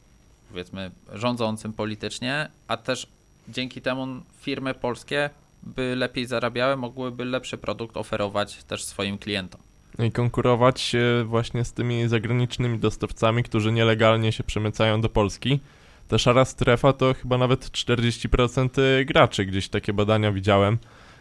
[0.50, 3.06] powiedzmy, rządzącym politycznie, a też
[3.48, 4.06] dzięki temu
[4.40, 5.30] firmy polskie
[5.62, 9.60] by lepiej zarabiały, mogłyby lepszy produkt oferować też swoim klientom.
[9.98, 15.60] No i konkurować e, właśnie z tymi zagranicznymi dostawcami, którzy nielegalnie się przemycają do Polski.
[16.08, 20.78] Ta szara strefa to chyba nawet 40% graczy, gdzieś takie badania widziałem.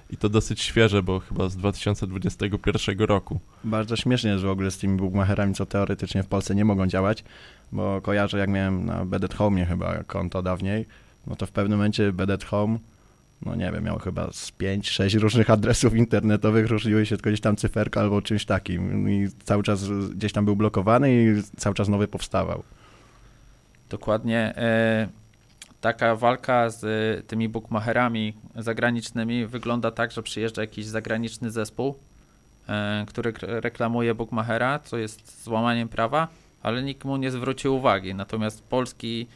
[0.10, 3.40] I to dosyć świeże, bo chyba z 2021 roku.
[3.64, 7.24] Bardzo śmiesznie jest w ogóle z tymi bookmacherami, co teoretycznie w Polsce nie mogą działać,
[7.72, 10.86] bo kojarzę, jak miałem na Bedet Home chyba konto dawniej,
[11.28, 12.78] no to w pewnym momencie Bedet Home,
[13.46, 17.56] no nie wiem, miał chyba z 5-6 różnych adresów internetowych, różniły się tylko gdzieś tam
[17.56, 22.08] cyferka albo czymś takim i cały czas gdzieś tam był blokowany i cały czas nowy
[22.08, 22.64] powstawał.
[23.90, 24.54] Dokładnie.
[24.58, 25.08] e,
[25.82, 31.96] Taka walka z e, tymi bookmacherami zagranicznymi wygląda tak, że przyjeżdża jakiś zagraniczny zespół,
[32.70, 36.28] e, który reklamuje bookmachera, co jest złamaniem prawa,
[36.64, 38.16] ale nikt mu nie zwrócił uwagi.
[38.16, 39.28] Natomiast polski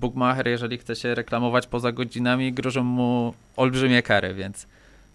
[0.00, 4.66] bookmacher, jeżeli chce się reklamować poza godzinami, grożą mu olbrzymie kary, więc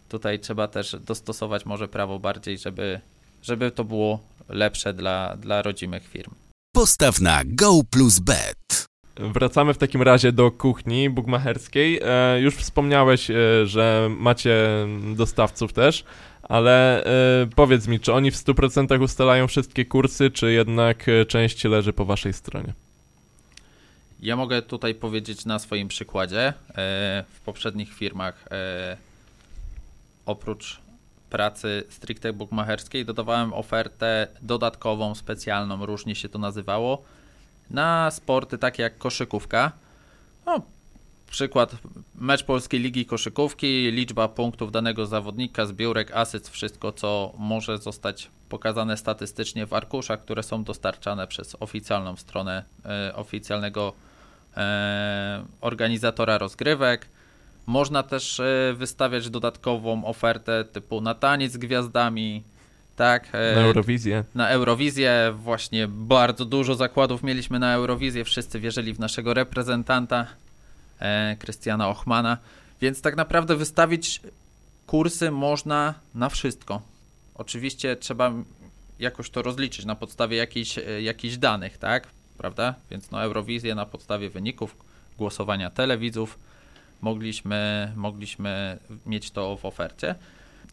[0.10, 3.00] tutaj trzeba też dostosować może prawo bardziej, żeby,
[3.44, 6.32] żeby to było lepsze dla, dla rodzimych firm.
[6.76, 8.87] Postaw na Go plus Bet.
[9.20, 12.00] Wracamy w takim razie do kuchni bugmacherskiej.
[12.04, 14.68] E, już wspomniałeś, e, że macie
[15.16, 16.04] dostawców też,
[16.44, 21.64] ale e, powiedz mi, czy oni w 100% ustalają wszystkie kursy, czy jednak e, część
[21.64, 22.74] leży po waszej stronie?
[24.20, 26.48] Ja mogę tutaj powiedzieć na swoim przykładzie.
[26.48, 26.54] E,
[27.34, 28.98] W poprzednich firmach e,
[30.26, 30.80] oprócz
[31.30, 37.04] pracy stricte bookmacherskiej dodawałem ofertę dodatkową, specjalną, różnie się to nazywało,
[37.70, 39.72] na sporty takie jak koszykówka.
[40.46, 40.62] No,
[41.30, 41.76] przykład
[42.16, 48.98] mecz Polskiej Ligi Koszykówki, liczba punktów danego zawodnika, zbiórek, asyst, wszystko co może zostać pokazane
[48.98, 53.94] statystycznie w arkuszach, które są dostarczane przez oficjalną stronę e, oficjalnego
[54.58, 57.08] e, organizatora rozgrywek.
[57.66, 62.44] Można też e, wystawiać dodatkową ofertę typu na taniec z gwiazdami,
[62.98, 63.28] tak?
[63.34, 64.24] e, Na Eurowizję.
[64.36, 65.34] na Eurowizję.
[65.38, 68.24] Właśnie bardzo dużo zakładów mieliśmy na Eurowizję.
[68.24, 70.28] Wszyscy wierzyli w naszego reprezentanta,
[71.00, 72.38] e, Krystiana Ochmana.
[72.82, 74.22] Więc tak naprawdę wystawić
[74.88, 76.82] kursy można na wszystko.
[77.36, 78.32] Oczywiście trzeba
[79.00, 82.08] jakoś to rozliczyć na podstawie jakichś, e, jakichś danych, tak?
[82.38, 82.76] Prawda?
[82.92, 84.76] Więc no Eurowizję na podstawie wyników
[85.18, 86.40] głosowania telewidzów
[87.02, 90.16] mogliśmy, mogliśmy mieć to w ofercie.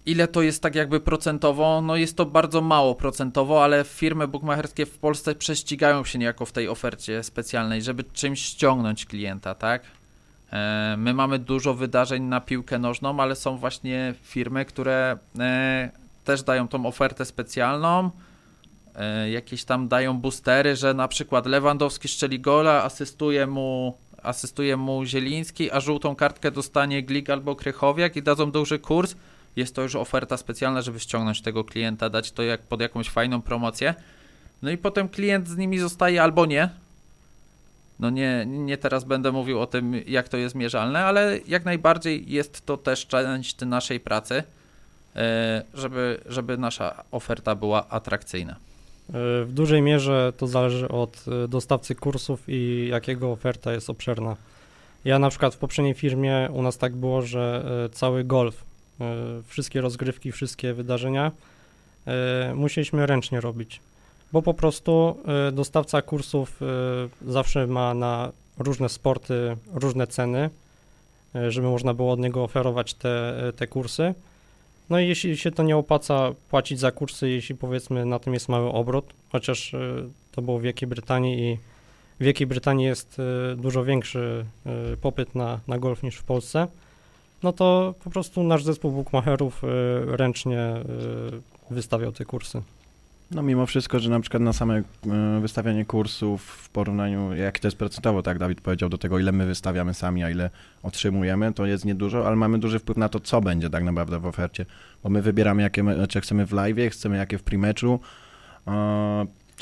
[0.06, 1.80] Ile to jest tak jakby procentowo?
[1.80, 6.52] No jest to bardzo mało procentowo, ale firmy bookmacherskie w Polsce prześcigają się niejako w
[6.52, 9.82] tej ofercie specjalnej, żeby czymś ściągnąć klienta, tak?
[10.52, 15.90] E, my mamy dużo wydarzeń na piłkę nożną, ale są właśnie firmy, które e,
[16.24, 18.10] też dają tą ofertę specjalną.
[18.96, 25.04] E, jakieś tam dają boostery, że na przykład Lewandowski strzeli gola, asystuje mu, asystuje mu
[25.04, 29.16] Zieliński, a żółtą kartkę dostanie Glik albo Krychowiak i dadzą duży kurs.
[29.56, 33.42] Jest to już oferta specjalna, żeby ściągnąć tego klienta, dać to jak pod jakąś fajną
[33.42, 33.94] promocję.
[34.62, 36.68] No i potem klient z nimi zostaje albo nie,
[38.00, 42.32] no nie, nie teraz będę mówił o tym, jak to jest mierzalne, ale jak najbardziej
[42.32, 44.42] jest to też część naszej pracy,
[45.16, 48.52] e, żeby, żeby nasza oferta była atrakcyjna.
[48.52, 48.56] E,
[49.44, 54.36] w dużej mierze to zależy od e, dostawcy kursów i jakiego oferta jest obszerna.
[55.04, 58.64] Ja na przykład w poprzedniej firmie u nas tak było, że cały golf,
[59.46, 61.33] wszystkie rozgrywki, wszystkie wydarzenia
[62.54, 63.80] musieliśmy ręcznie robić
[64.35, 65.16] bo po prostu
[65.48, 66.61] y, dostawca kursów
[67.26, 70.50] zawsze ma na różne sporty różne ceny,
[71.48, 74.14] żeby można było od niego oferować te, te kursy.
[74.90, 78.48] No i jeśli się to nie opłaca płacić za kursy, jeśli powiedzmy na tym jest
[78.48, 79.74] mały obrót, chociaż
[80.33, 81.59] to było w Wielkiej Brytanii i
[82.20, 83.16] w Wielkiej Brytanii jest
[83.57, 84.44] dużo większy
[85.00, 86.66] popyt na, na golf niż w Polsce,
[87.44, 89.62] no to po prostu nasz zespół bookmacherów
[90.07, 90.74] ręcznie
[91.70, 92.62] wystawiał te kursy.
[93.30, 97.66] No mimo wszystko, że na przykład na same e, wystawianie kursów w porównaniu, jak to
[97.66, 100.50] jest procentowo, tak Dawid powiedział, do tego ile my wystawiamy sami, a ile
[100.83, 104.26] otrzymujemy, to jest niedużo, ale mamy duży wpływ na to, co będzie tak naprawdę w
[104.26, 104.66] ofercie,
[105.02, 107.98] bo my wybieramy, jakie czy chcemy w live, chcemy jakie w pre-meczu,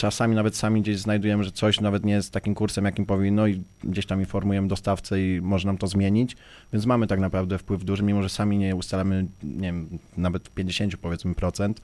[0.03, 3.62] czasami nawet sami gdzieś znajdujemy, że coś nawet nie jest takim kursem, jakim powinno i
[3.85, 6.37] gdzieś tam informujemy dostawcę i może nam to zmienić,
[6.73, 10.97] więc mamy tak naprawdę wpływ duży, mimo że sami nie ustalamy, nie wiem, nawet 50
[10.97, 11.81] powiedzmy procent,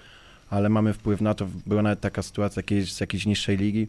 [0.51, 1.47] ale mamy wpływ na to.
[1.67, 3.89] Była nawet taka sytuacja jakiejś, z jakiejś niższej ligi,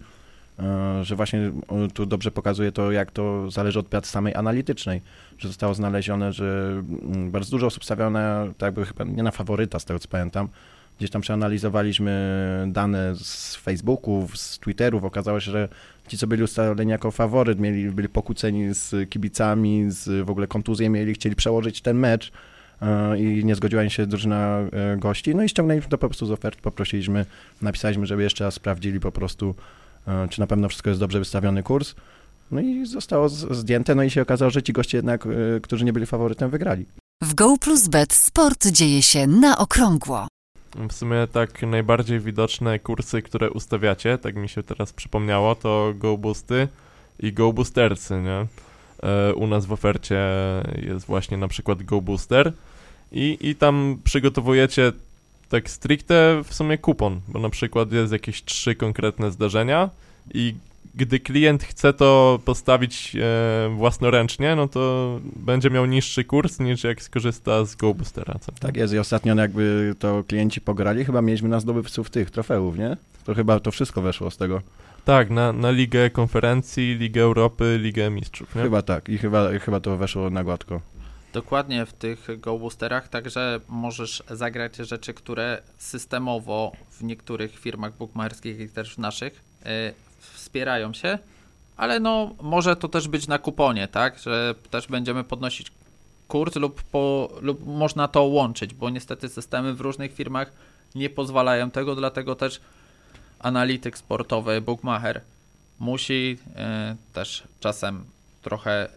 [0.60, 1.52] e, że właśnie
[1.94, 5.02] tu dobrze pokazuje to, jak to zależy od pracy samej analitycznej,
[5.38, 9.32] że zostało znalezione, że mm, bardzo dużo osób stawiało na, tak jakby chyba nie na
[9.32, 10.50] faworyta, z tego co pamiętam,
[11.00, 15.70] gdzieś tam przeanalizowaliśmy dane z Facebooków, z Twitterów, okazało się, że
[16.08, 20.90] ci, co byli ustaleni jako faworyt, mieli, byli pokłóceni z kibicami, z w ogóle kontuzją
[20.90, 22.32] mieli, chcieli przełożyć ten mecz,
[22.82, 26.32] E, i nie zgodziła się drużyna e, gości, no i ściągnęliśmy to po prostu z
[26.32, 27.26] ofert, poprosiliśmy,
[27.62, 29.56] napisaliśmy, żeby jeszcze raz sprawdzili po prostu,
[30.08, 31.96] e, czy na pewno wszystko jest dobrze wystawiony kurs,
[32.52, 35.28] no i zostało zdjęte, no i się okazało, że ci goście jednak,
[35.62, 36.86] którzy nie byli faworytem, wygrali.
[37.24, 40.28] W Go Plus Bet sport dzieje się na okrągło.
[40.90, 46.18] W sumie tak najbardziej widoczne kursy, które ustawiacie, tak mi się teraz przypomniało, to Go
[46.18, 46.68] Boosty
[47.20, 48.46] i Go Boostersy, nie?
[49.36, 50.20] U nas w ofercie
[50.82, 52.54] jest właśnie na przykład Go Booster,
[53.12, 54.92] i, i tam przygotowujecie
[55.50, 59.90] tak stricte w sumie kupon, bo na przykład jest jakieś trzy konkretne zdarzenia
[60.34, 60.56] i
[60.96, 67.02] gdy klient chce to postawić e, własnoręcznie, no to będzie miał niższy kurs niż jak
[67.02, 68.36] skorzysta z GoBoostera.
[68.60, 72.98] Tak jest i ostatnio jakby to klienci pograli, chyba mieliśmy na zdobywców tych trofeów, nie?
[73.26, 74.62] To chyba to wszystko weszło z tego.
[75.06, 78.62] Tak, na, na Ligę Konferencji, Ligę Europy, Ligę Mistrzów, nie?
[78.62, 80.82] Chyba tak i chyba, chyba to weszło na gładko.
[81.34, 88.60] Dokładnie w tych Go Boosterach, także możesz zagrać rzeczy, które systemowo w niektórych firmach bookmacherskich
[88.60, 89.72] i też w naszych yy,
[90.20, 91.20] wspierają się,
[91.78, 95.72] ale no może to też być na kuponie, tak, że też będziemy podnosić
[96.28, 100.52] kurs lub, po, lub można to łączyć, bo niestety systemy w różnych firmach
[100.96, 102.62] nie pozwalają tego, dlatego też
[103.40, 105.22] analityk sportowy, bookmacher
[105.80, 108.06] musi yy, też czasem
[108.42, 108.90] trochę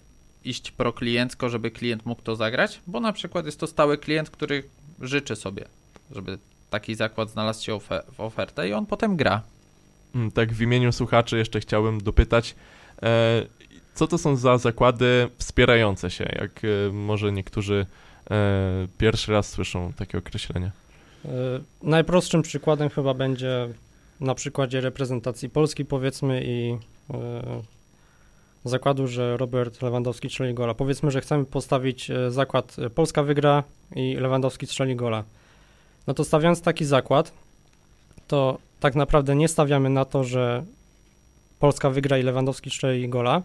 [0.44, 4.64] iść prokliencko, żeby klient mógł to zagrać, bo na przykład jest to stały klient, który
[5.00, 5.64] życzy sobie,
[6.10, 6.38] żeby
[6.70, 7.80] taki zakład znalazł się
[8.12, 9.42] w ofertę i on potem gra.
[10.14, 12.54] Mm, tak, w imieniu słuchaczy jeszcze chciałbym dopytać,
[13.02, 13.46] e,
[13.94, 17.86] co to są za zakłady wspierające się, jak e, może niektórzy
[18.30, 20.70] e, pierwszy raz słyszą takie określenie?
[21.82, 23.68] Najprostszym przykładem chyba będzie
[24.20, 26.78] na przykładzie reprezentacji Polski powiedzmy i
[28.64, 30.74] zakładu, że Robert Lewandowski strzeli gola.
[30.74, 33.64] Powiedzmy, że chcemy postawić zakład Polska wygra
[33.96, 35.24] i Lewandowski strzeli gola.
[36.06, 37.32] No to stawiając taki zakład,
[38.26, 40.64] to tak naprawdę nie stawiamy na to, że
[41.58, 43.42] Polska wygra i Lewandowski strzeli gola,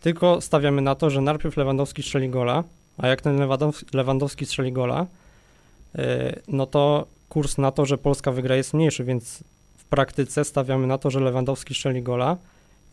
[0.00, 2.64] tylko stawiamy na to, że najpierw Lewandowski strzeli gola,
[2.98, 3.38] a jak ten
[3.92, 5.06] Lewandowski strzeli gola,
[5.94, 9.44] e, no to kurs na to, że Polska wygra jest mniejszy, więc
[9.76, 12.36] w praktyce stawiamy na to, że Lewandowski strzeli gola,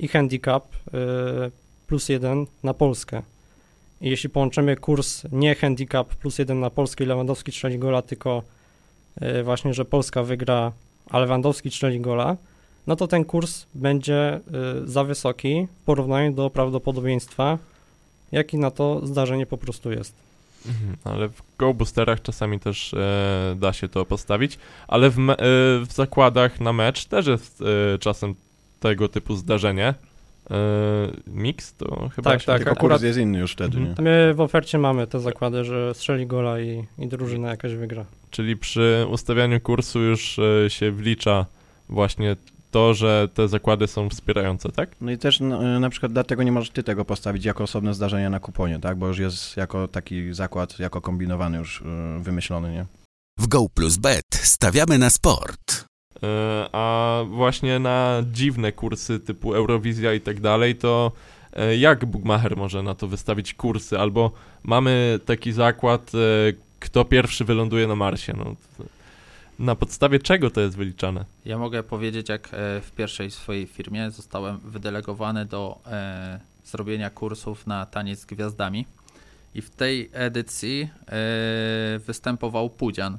[0.01, 1.51] i handicap y,
[1.87, 3.21] plus jeden na Polskę.
[4.01, 8.43] I jeśli połączymy kurs nie handicap plus jeden na Polskę i Lewandowski strzeli gola, tylko
[9.21, 10.71] y, właśnie, że Polska wygra,
[11.11, 12.37] a Lewandowski strzeli gola,
[12.87, 14.39] no to ten kurs będzie
[14.83, 17.57] y, za wysoki w porównaniu do prawdopodobieństwa,
[18.31, 20.15] jaki na to zdarzenie po prostu jest.
[20.67, 25.35] Mhm, ale w Go Boosterach czasami też e, da się to postawić, ale w, e,
[25.85, 28.35] w zakładach na mecz też jest e, czasem
[28.79, 29.93] tego typu zdarzenie.
[30.51, 30.55] E,
[31.27, 33.95] mix to chyba Tak, tak, Tylko akurat- kurs jest inny już wtedy, Mhm.
[33.97, 34.03] nie?
[34.03, 38.05] My w ofercie mamy te zakłady, że strzeli gola i, i drużyna jakaś wygra.
[38.29, 41.45] Czyli przy ustawianiu kursu już e, się wlicza
[41.89, 42.35] właśnie
[42.71, 44.89] to, że te zakłady są wspierające, tak?
[45.01, 48.29] No i też no, na przykład dlatego nie możesz ty tego postawić jako osobne zdarzenie
[48.29, 48.97] na kuponie, tak?
[48.97, 51.83] Bo już jest jako taki zakład, jako kombinowany już
[52.19, 52.85] wymyślony, nie?
[53.39, 55.85] W Go Plus Bet stawiamy na sport.
[56.23, 61.11] E, A właśnie na dziwne kursy typu Eurowizja i tak dalej, to
[61.53, 63.99] e, jak Bookmacher może na to wystawić kursy?
[63.99, 64.31] Albo
[64.63, 66.17] mamy taki zakład, e,
[66.79, 68.33] kto pierwszy wyląduje na Marsie.
[68.37, 68.55] No,
[69.59, 71.25] na podstawie czego to jest wyliczane?
[71.45, 72.49] Ja mogę powiedzieć, jak
[72.81, 75.79] w pierwszej swojej firmie zostałem wydelegowany do
[76.65, 78.85] zrobienia kursów na taniec z gwiazdami.
[79.55, 80.89] I w tej edycji
[82.07, 83.17] występował Pudzian.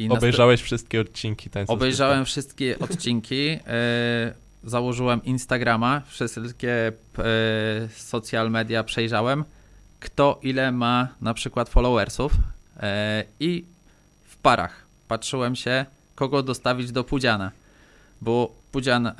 [0.00, 4.34] I Obejrzałeś wszystkie odcinki Tańca Obejrzałem wszystkie odcinki, e,
[4.64, 7.22] założyłem Instagrama, wszystkie e,
[7.96, 9.44] social media przejrzałem,
[10.00, 12.32] kto ile ma na przykład followersów
[12.80, 13.64] e, i
[14.24, 17.50] w parach patrzyłem się, kogo dostawić do Pudziana,
[18.20, 19.12] bo Pudzian,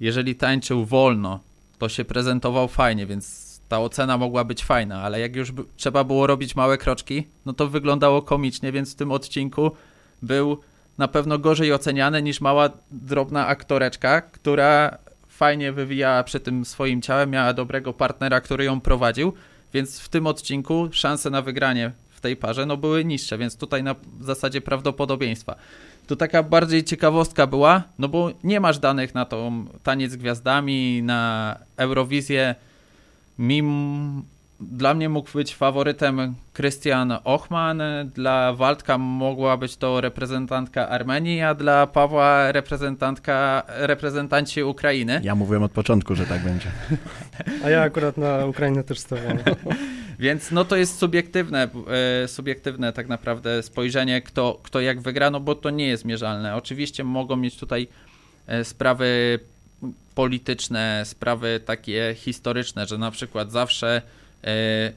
[0.00, 1.40] jeżeli tańczył wolno,
[1.78, 6.26] to się prezentował fajnie, więc ta ocena mogła być fajna, ale jak już trzeba było
[6.26, 9.70] robić małe kroczki, no to wyglądało komicznie, więc w tym odcinku
[10.22, 10.58] był
[10.98, 17.30] na pewno gorzej oceniany niż mała, drobna aktoreczka, która fajnie wywijała przy tym swoim ciałem,
[17.30, 19.32] miała dobrego partnera, który ją prowadził,
[19.74, 23.82] więc w tym odcinku szanse na wygranie w tej parze no, były niższe, więc tutaj
[23.82, 25.56] na zasadzie prawdopodobieństwa.
[26.06, 31.56] To taka bardziej ciekawostka była, no bo nie masz danych na tą taniec gwiazdami, na
[31.76, 32.54] Eurowizję.
[33.40, 34.22] Mim,
[34.60, 37.82] dla mnie mógł być faworytem Christian Ochman,
[38.14, 45.20] dla Waldka mogła być to reprezentantka Armenii, a dla Pawła reprezentantka, reprezentanci Ukrainy.
[45.24, 46.70] Ja mówiłem od początku, że tak będzie.
[47.64, 49.38] A ja akurat na Ukrainę też stawiam.
[50.18, 51.68] Więc no to jest subiektywne,
[52.24, 56.56] e, subiektywne tak naprawdę spojrzenie, kto, kto jak wygra, no bo to nie jest mierzalne.
[56.56, 57.88] Oczywiście mogą mieć tutaj
[58.46, 59.38] e, sprawy
[60.14, 64.02] polityczne, sprawy takie historyczne, że na przykład zawsze
[64.44, 64.92] e,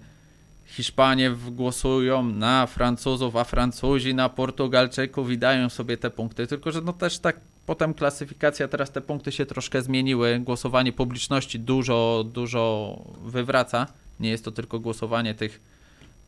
[0.66, 6.48] Hiszpanie głosują na Francuzów, a Francuzi na Portugalczyków i dają sobie te punkty.
[6.48, 10.40] Tylko, że no też tak potem klasyfikacja, teraz te punkty się troszkę zmieniły.
[10.40, 13.88] Głosowanie publiczności dużo, dużo wywraca.
[14.20, 15.60] Nie jest to tylko głosowanie tych,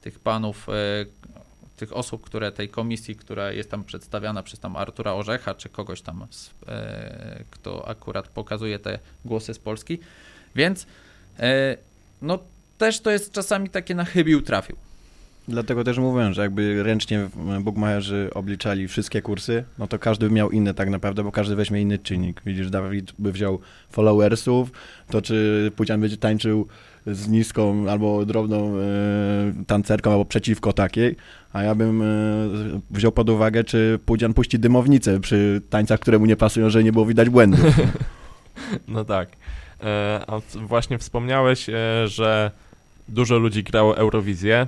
[0.02, 0.74] tych panów, e,
[1.76, 6.02] tych osób, które tej komisji, która jest tam przedstawiana przez tam Artura Orzecha, czy kogoś
[6.02, 6.28] tam,
[6.68, 10.00] e, kto akurat pokazuje te głosy z Polski.
[10.56, 10.88] Więc
[11.40, 11.78] e,
[12.22, 12.40] no
[12.78, 14.76] też to jest czasami takie na chybił trafił.
[15.48, 17.30] Dlatego też mówiłem, że jakby ręcznie
[17.62, 21.82] bookmacherzy obliczali wszystkie kursy, no to każdy by miał inne tak naprawdę, bo każdy weźmie
[21.82, 22.42] inny czynnik.
[22.46, 23.60] Widzisz, Dawid by wziął
[23.90, 24.72] followersów,
[25.10, 26.68] to czy Pucian będzie tańczył
[27.08, 31.16] z niską albo drobną e, tancerką, albo przeciwko takiej,
[31.54, 32.06] a ja bym e,
[32.92, 36.92] wziął pod uwagę, czy Pudzian puści dymownicę przy tańcach, które mu nie pasują, że nie
[36.92, 37.60] było widać błędów.
[38.88, 39.30] No tak.
[39.84, 41.68] E, a właśnie wspomniałeś,
[42.06, 42.52] że
[43.08, 44.68] dużo ludzi grało Eurowizję.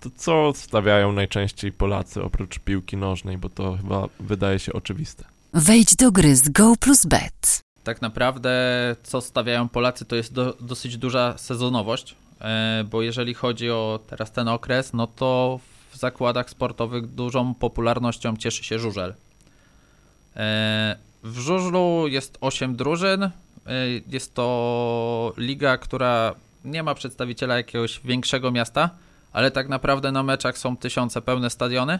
[0.00, 5.24] To co stawiają najczęściej Polacy oprócz piłki nożnej, bo to chyba wydaje się oczywiste.
[5.54, 7.69] Wejdź do gry z Go plus Bet.
[7.84, 8.50] Tak naprawdę,
[9.02, 14.32] co stawiają Polacy, to jest do, dosyć duża sezonowość, e, bo jeżeli chodzi o teraz
[14.32, 19.14] ten okres, no to w zakładach sportowych dużą popularnością cieszy się żużel.
[20.36, 23.22] E, W żużlu jest 8 drużyn.
[23.22, 23.30] e,
[24.08, 28.90] Jest to liga, która nie ma przedstawiciela jakiegoś większego miasta,
[29.32, 31.98] ale tak naprawdę na meczach są tysiące pełne stadiony.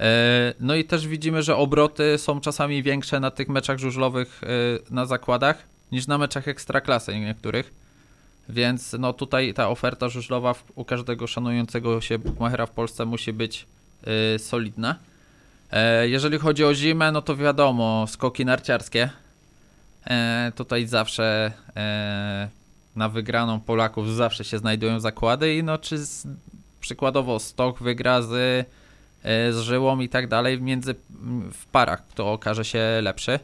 [0.00, 4.46] E, No i też widzimy, że obroty są czasami większe na tych meczach żużlowych e,
[4.94, 7.72] na zakładach niż na meczach ekstraklasy niektórych.
[8.48, 13.66] Więc no tutaj ta oferta żużlowa u każdego szanującego się bookmachera w Polsce musi być
[14.34, 14.96] e, solidna.
[16.02, 19.10] Jeżeli chodzi o zimę, no to wiadomo, skoki narciarskie.
[20.54, 21.52] Tutaj zawsze
[22.96, 26.26] na wygraną Polaków zawsze się znajdują zakłady i no czy z,
[26.80, 28.66] przykładowo Stok wygra z
[29.24, 33.38] z żyłą i tak dalej między m, w parach, kto okaże się lepszy.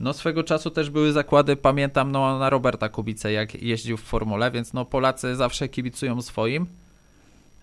[0.00, 4.50] No swego czasu też były zakłady, pamiętam no, na Roberta Kubicę, jak jeździł w formule,
[4.50, 6.66] więc no Polacy zawsze kibicują swoim.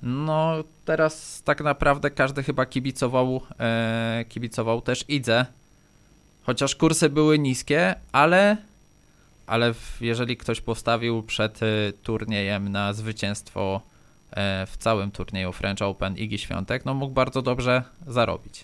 [0.04, 5.46] No teraz tak naprawdę każdy chyba kibicował, e, kibicował też Idze.
[6.44, 8.58] Chociaż kursy były niskie, ale
[9.48, 13.97] ale jeżeli ktoś postawił przed y, turniejem na zwycięstwo e,
[14.68, 18.64] w całym turnieju French Open Igi Świątek, no mógł bardzo dobrze zarobić.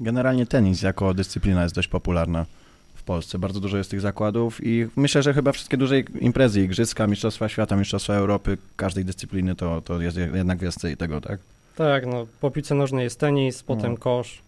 [0.00, 2.46] Generalnie tenis jako dyscyplina jest dość popularna
[2.94, 3.38] w Polsce.
[3.38, 7.76] Bardzo dużo jest tych zakładów i myślę, że chyba wszystkie duże imprezy, igrzyska, mistrzostwa świata,
[7.76, 11.40] mistrzostwa Europy, każdej dyscypliny to, to jest jednak więcej tego, tak?
[11.76, 13.98] Tak, no po piłce nożnej jest tenis, potem No.
[13.98, 14.38] kosz.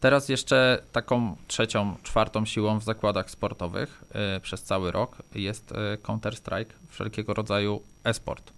[0.00, 4.04] Teraz jeszcze taką trzecią, czwartą siłą w zakładach sportowych
[4.36, 8.50] y, przez cały rok jest y, Counter-Strike, wszelkiego rodzaju e-sport.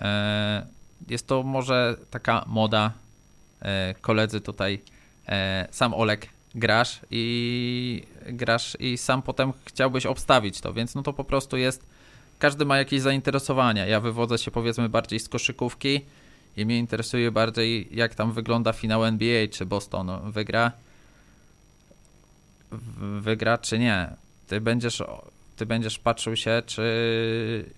[0.00, 0.04] Y,
[1.08, 2.92] jest to może taka moda,
[3.62, 3.66] y,
[4.00, 4.80] koledzy tutaj,
[5.28, 5.32] y,
[5.70, 11.24] sam Olek grasz i grasz i sam potem chciałbyś obstawić to, więc no to po
[11.24, 11.86] prostu jest,
[12.38, 13.86] każdy ma jakieś zainteresowania.
[13.86, 16.00] Ja wywodzę się powiedzmy bardziej z koszykówki,
[16.58, 20.72] i mnie interesuje bardziej, jak tam wygląda finał NBA, czy Boston wygra,
[23.20, 24.10] wygra, czy nie.
[24.46, 25.02] Ty będziesz,
[25.56, 26.84] ty będziesz patrzył się, czy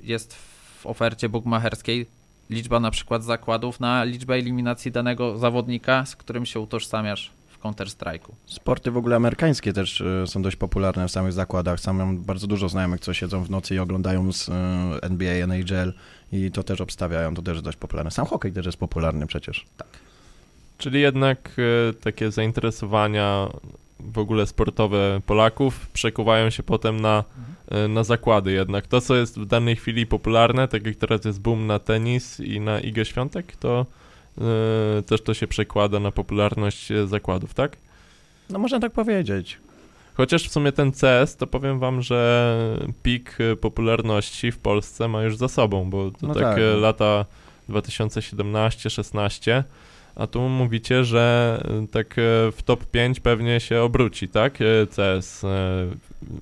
[0.00, 0.36] jest
[0.80, 2.06] w ofercie bookmacherskiej
[2.50, 8.30] liczba na przykład zakładów na liczbę eliminacji danego zawodnika, z którym się utożsamiasz w Counter-Strike'u.
[8.46, 11.80] Sporty w ogóle amerykańskie też e, są dość popularne w samych zakładach.
[11.80, 14.52] Sam mam bardzo dużo znajomych, co siedzą w nocy i oglądają z e,
[15.02, 15.92] NBA, NHL
[16.32, 18.10] i to też obstawiają, to też jest dość popularne.
[18.10, 19.66] Sam hokej też jest popularny przecież.
[20.78, 23.48] Czyli jednak e, takie zainteresowania
[24.12, 27.24] w ogóle sportowe Polaków przekuwają się potem na,
[27.68, 28.86] e, na zakłady jednak.
[28.86, 32.60] To, co jest w danej chwili popularne, tak jak teraz jest boom na tenis i
[32.60, 33.86] na Igę Świątek, to
[34.38, 37.76] e, też to się przekłada na popularność e, zakładów, tak?
[38.50, 39.58] No można tak powiedzieć.
[40.14, 42.56] Chociaż w sumie ten CS, to powiem wam, że
[43.02, 46.80] pik popularności w Polsce ma już za sobą, bo to No takie tak, no.
[46.80, 47.24] lata
[47.70, 49.62] 2017-16,
[50.20, 54.58] a tu mówicie, że e, tak e, w top 5 pewnie się obróci, tak?
[54.60, 55.42] E, CS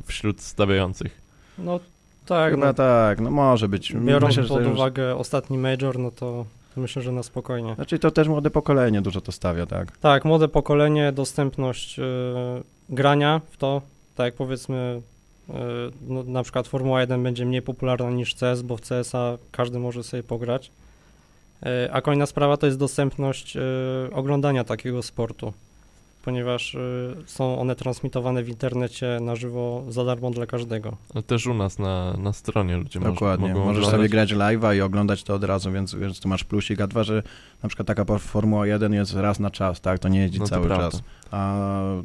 [0.07, 1.21] wśród stawiających.
[1.59, 1.81] No
[2.27, 3.93] tak, Chyba no, tak, no może być.
[3.93, 6.45] biorąc Myślę, pod już- uwagę ostatni major, no to,
[6.77, 7.75] myślę, że na spokojnie.
[7.75, 9.97] Znaczy to też młode pokolenie dużo to stawia, tak?
[9.97, 12.03] Tak, młode pokolenie, dostępność y,
[12.89, 13.83] grania w to,
[14.17, 15.03] tak jak powiedzmy,
[15.49, 15.53] y,
[16.09, 20.03] no, na przykład Formuła 1 będzie mniej popularna niż CS, bo w CS-a każdy może
[20.03, 20.71] sobie pograć.
[21.67, 23.61] Y, a kolejna sprawa to jest dostępność y,
[24.13, 25.53] oglądania takiego sportu,
[26.25, 30.97] ponieważ y, są one transmitowane w internecie na żywo za darmo dla każdego.
[31.15, 33.49] A Też u nas na, na stronie ludzie Dokładnie.
[33.49, 33.99] mogą Możesz oglądać.
[33.99, 37.05] sobie grać live'a i oglądać to od razu, więc, więc tu masz plusik, a dwa,
[37.05, 37.23] że
[37.63, 39.99] na przykład taka Formuła 1 jest raz na czas, tak?
[39.99, 40.91] To nie jeździ No to cały prawda.
[40.91, 41.03] czas.
[41.31, 41.57] A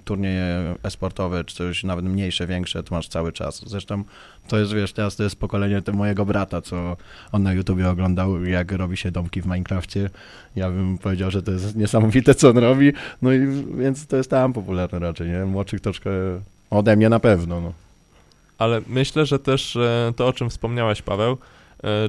[0.05, 3.63] turnieje e-sportowe, czy coś nawet mniejsze, większe, to masz cały czas.
[3.69, 4.03] Zresztą
[4.47, 6.97] to jest, wiesz, teraz to jest pokolenie mojego brata, co
[7.31, 10.09] on na YouTubie oglądał, jak robi się domki w Minecrafcie.
[10.55, 12.93] Ja bym powiedział, że to jest niesamowite, co on robi.
[13.21, 13.39] No i
[13.77, 15.45] więc to jest tam popularne raczej, nie?
[15.45, 16.09] Młodszych troszkę
[16.69, 17.73] ode mnie na pewno, no.
[18.57, 21.37] Ale myślę, że też e, to, o czym wspomniałeś, Paweł,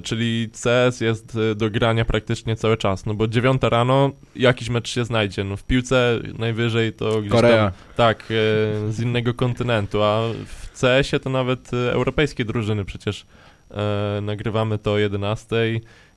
[0.02, 4.88] czyli CS jest e, do grania praktycznie cały czas, no bo dziewiąta rano jakiś mecz
[4.88, 7.70] się znajdzie, no w piłce najwyżej to gdzieś Korea.
[7.70, 13.26] tam, tak, e, z innego kontynentu, a w CS-ie to nawet e, europejskie drużyny przecież
[13.70, 15.56] e, nagrywamy to o 11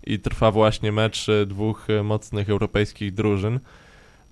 [0.03, 3.59] i trwa właśnie mecz e, dwóch e, mocnych europejskich drużyn,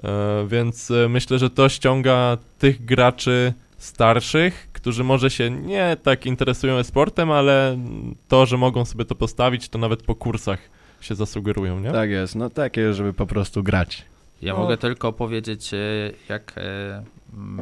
[0.04, 6.26] e, więc e, myślę, że to ściąga tych graczy starszych, którzy może się nie tak
[6.26, 7.78] interesują sportem, ale
[8.28, 10.60] to, że mogą sobie to postawić, to nawet po kursach
[11.02, 11.92] się zasugerują, nie?
[11.92, 14.06] Tak jest, no takie, żeby po prostu grać.
[14.42, 14.60] Ja No.
[14.60, 15.78] mogę tylko powiedzieć, e,
[16.30, 17.04] jak e,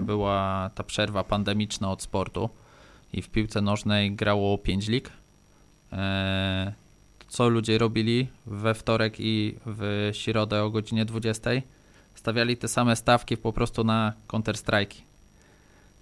[0.02, 2.50] była ta przerwa pandemiczna od sportu
[3.14, 5.10] i w piłce nożnej grało 5 lig.
[5.94, 6.74] E,
[7.28, 11.50] Co ludzie robili we wtorek i w środę o godzinie 20?
[12.16, 15.13] Stawiali te same stawki po prostu na Counter-Strike.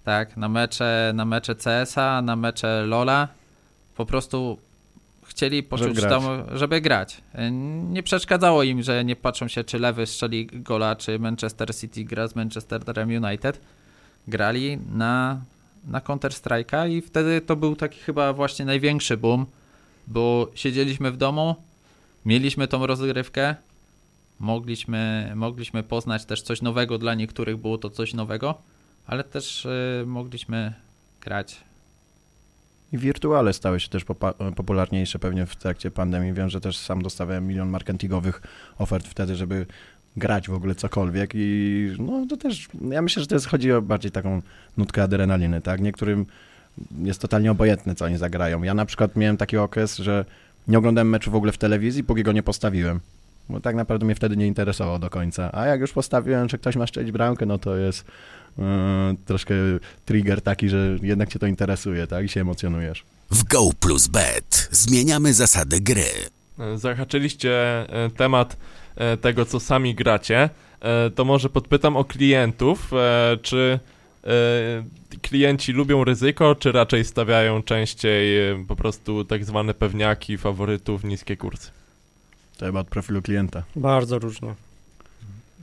[0.04, 3.26] Tak, na mecze, na mecze CS-a, na mecze LoL'a.
[3.96, 4.58] Po prostu
[5.24, 6.10] chcieli poczuć grać.
[6.10, 6.22] tam,
[6.58, 7.20] żeby grać.
[7.90, 12.28] Nie przeszkadzało im, że nie patrzą się, czy lewy strzeli gola, czy Manchester City gra
[12.28, 13.60] z Manchesterem United.
[14.28, 15.40] Grali na,
[15.88, 19.46] na Counter-Strike'a i wtedy to był taki chyba właśnie największy boom,
[20.06, 21.56] bo siedzieliśmy w domu,
[22.24, 23.54] mieliśmy tą rozgrywkę,
[24.40, 28.54] mogliśmy, mogliśmy poznać też coś nowego, dla niektórych było to coś nowego,
[29.06, 30.72] ale też y, mogliśmy
[31.20, 31.60] grać
[32.92, 34.04] I wirtuale stały się też
[34.56, 36.32] popularniejsze pewnie w trakcie pandemii.
[36.32, 38.42] Wiem, że też sam dostawałem milion marketingowych
[38.78, 39.66] ofert wtedy, żeby
[40.16, 43.82] grać w ogóle cokolwiek i no to też, ja myślę, że to jest, chodzi o
[43.82, 44.42] bardziej taką
[44.76, 45.80] nutkę adrenaliny, tak?
[45.80, 46.26] Niektórym
[47.02, 48.62] jest totalnie obojętne, co oni zagrają.
[48.62, 50.24] Ja na przykład miałem taki okres, że
[50.68, 53.00] nie oglądałem meczu w ogóle w telewizji, póki go nie postawiłem.
[53.48, 55.50] Bo tak naprawdę mnie wtedy nie interesowało do końca.
[55.52, 58.04] A jak już postawiłem, że ktoś ma strzelić bramkę, no to jest
[59.26, 59.54] troszkę
[60.04, 62.24] trigger taki, że jednak cię to interesuje, tak?
[62.24, 63.04] I się emocjonujesz.
[63.30, 66.04] W Go Plus Bet zmieniamy zasady gry.
[66.58, 67.52] E, Zahaczyliście
[68.04, 68.56] e, temat
[68.96, 70.50] e, tego, co sami gracie.
[70.80, 72.92] E, To może podpytam o klientów.
[72.92, 73.78] e, Czy
[74.24, 74.28] e,
[75.22, 81.36] klienci lubią ryzyko, czy raczej stawiają częściej e, po prostu tak zwane pewniaki, faworytów, niskie
[81.36, 81.70] kursy?
[82.58, 83.62] To chyba od profilu klienta.
[83.76, 84.54] Bardzo różnie.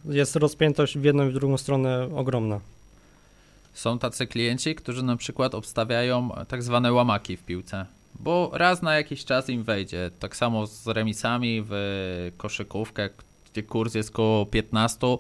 [0.06, 2.60] Jest rozpiętość w jedną i w drugą stronę ogromna.
[3.74, 7.86] Są tacy klienci, którzy na przykład obstawiają tak zwane łamaki w piłce,
[8.20, 10.12] bo raz na jakiś czas im wejdzie.
[10.20, 13.10] Tak samo z remisami w koszykówkę,
[13.52, 15.18] gdzie kurs jest koło 15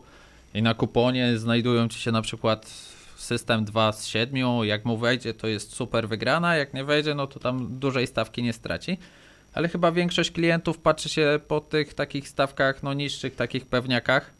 [0.53, 4.63] i na kuponie znajdują ci się na przykład system 2 z 7.
[4.63, 8.43] Jak mu wejdzie, to jest super wygrana, jak nie wejdzie, no to tam dużej stawki
[8.43, 8.97] nie straci.
[9.53, 14.31] Ale chyba większość klientów patrzy się po tych takich stawkach, no niższych takich pewniakach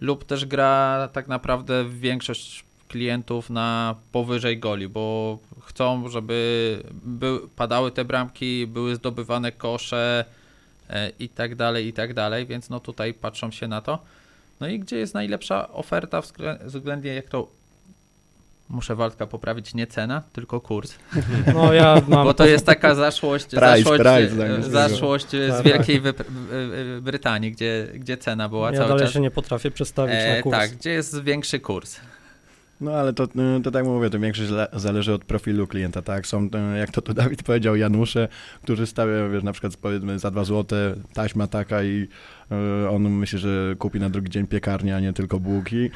[0.00, 7.90] lub też gra tak naprawdę większość klientów na powyżej goli, bo chcą, żeby by, padały
[7.90, 10.24] te bramki, były zdobywane kosze
[10.90, 13.98] e, i tak dalej, i tak dalej, więc no tutaj patrzą się na to.
[14.60, 17.48] No i gdzie jest najlepsza oferta wzglę- względnie jak to
[18.68, 20.94] muszę Waldka poprawić, nie cena, tylko kurs.
[21.54, 22.24] No ja mam...
[22.26, 24.28] Bo to jest taka zaszłość, Price, zaszłość, price
[24.62, 26.24] z e, zaszłość z Tak, Wielkiej Wypr-
[26.98, 29.12] e, Brytanii, gdzie, gdzie cena była ja cały dalej czas.
[29.14, 30.56] się nie potrafię przestawić E, na kurs.
[30.58, 31.96] tak, gdzie jest większy kurs.
[32.84, 36.26] No ale to, y, to tak mówię, to większość le- zależy od profilu klienta, tak?
[36.26, 38.28] Są, y, jak to tu Dawid powiedział, Janusze,
[38.62, 42.08] którzy stawiają, wiesz, na przykład powiedzmy za dwa złote taśma taka i
[42.84, 45.90] y, on myśli, że kupi na drugi dzień piekarnię, a nie tylko bułki.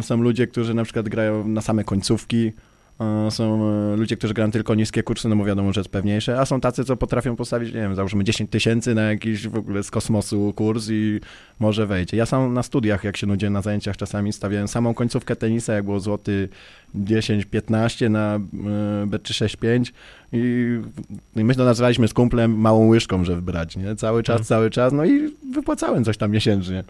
[0.00, 2.52] Są ludzie, którzy na przykład grają na same końcówki,
[3.30, 6.46] są y, ludzie, którzy grają tylko niskie kursy, no bo wiadomo, że jest pewniejsze, a
[6.46, 9.90] są tacy, co potrafią postawić, nie wiem, załóżmy 10 tysięcy na jakiś w ogóle z
[9.90, 11.20] kosmosu kurs i
[11.58, 12.16] może wejdzie.
[12.16, 15.84] Ja sam na studiach, jak się nudziłem na zajęciach, czasami stawiałem samą końcówkę tenisa, jak
[15.84, 16.48] było złoty
[16.94, 19.92] 10-15 na y, B365
[20.32, 20.80] i,
[21.36, 23.96] i my to nazywaliśmy z kumplem małą łyżką, żeby brać, nie?
[23.96, 24.44] Cały czas, Mhm.
[24.46, 26.84] cały czas, no i wypłacałem coś tam miesięcznie.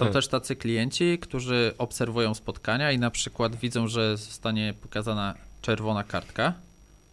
[0.00, 0.12] Są Tak.
[0.12, 6.52] też tacy klienci, którzy obserwują spotkania i na przykład widzą, że zostanie pokazana czerwona kartka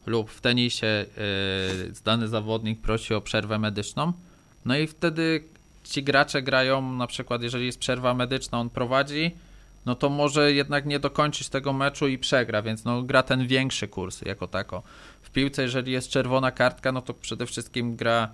[0.06, 1.06] lub w tenisie
[1.88, 4.14] yy, dany zawodnik prosi o przerwę medyczną.
[4.66, 5.44] No i wtedy
[5.84, 9.32] ci gracze grają, na przykład jeżeli jest przerwa medyczna, on prowadzi,
[9.86, 13.88] no to może jednak nie dokończyć tego meczu i przegra, więc no gra ten większy
[13.88, 14.84] kurs jako tako.
[15.22, 18.30] W piłce, jeżeli jest czerwona kartka, no to przede wszystkim gra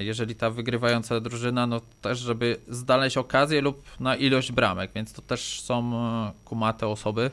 [0.00, 5.22] jeżeli ta wygrywająca drużyna, no też, żeby znaleźć okazję lub na ilość bramek, więc to
[5.22, 7.30] też są e, kumate osoby,